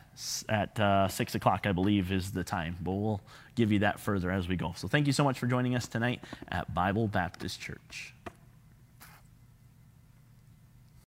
at 0.49 0.79
uh, 0.79 1.09
6 1.09 1.35
o'clock, 1.35 1.67
I 1.67 1.73
believe, 1.73 2.13
is 2.13 2.33
the 2.33 2.45
time. 2.45 2.77
But 2.81 2.93
we'll 2.93 3.21
give 3.55 3.73
you 3.73 3.81
that 3.81 4.01
further 4.01 4.31
as 4.31 4.49
we 4.49 4.57
go. 4.57 4.75
So 4.77 4.89
thank 4.89 5.07
you 5.07 5.13
so 5.13 5.25
much 5.25 5.39
for 5.39 5.47
joining 5.47 5.75
us 5.75 5.89
tonight 5.89 6.21
at 6.49 6.73
Bible 6.75 7.09
Baptist 7.09 7.61
Church. 7.61 8.15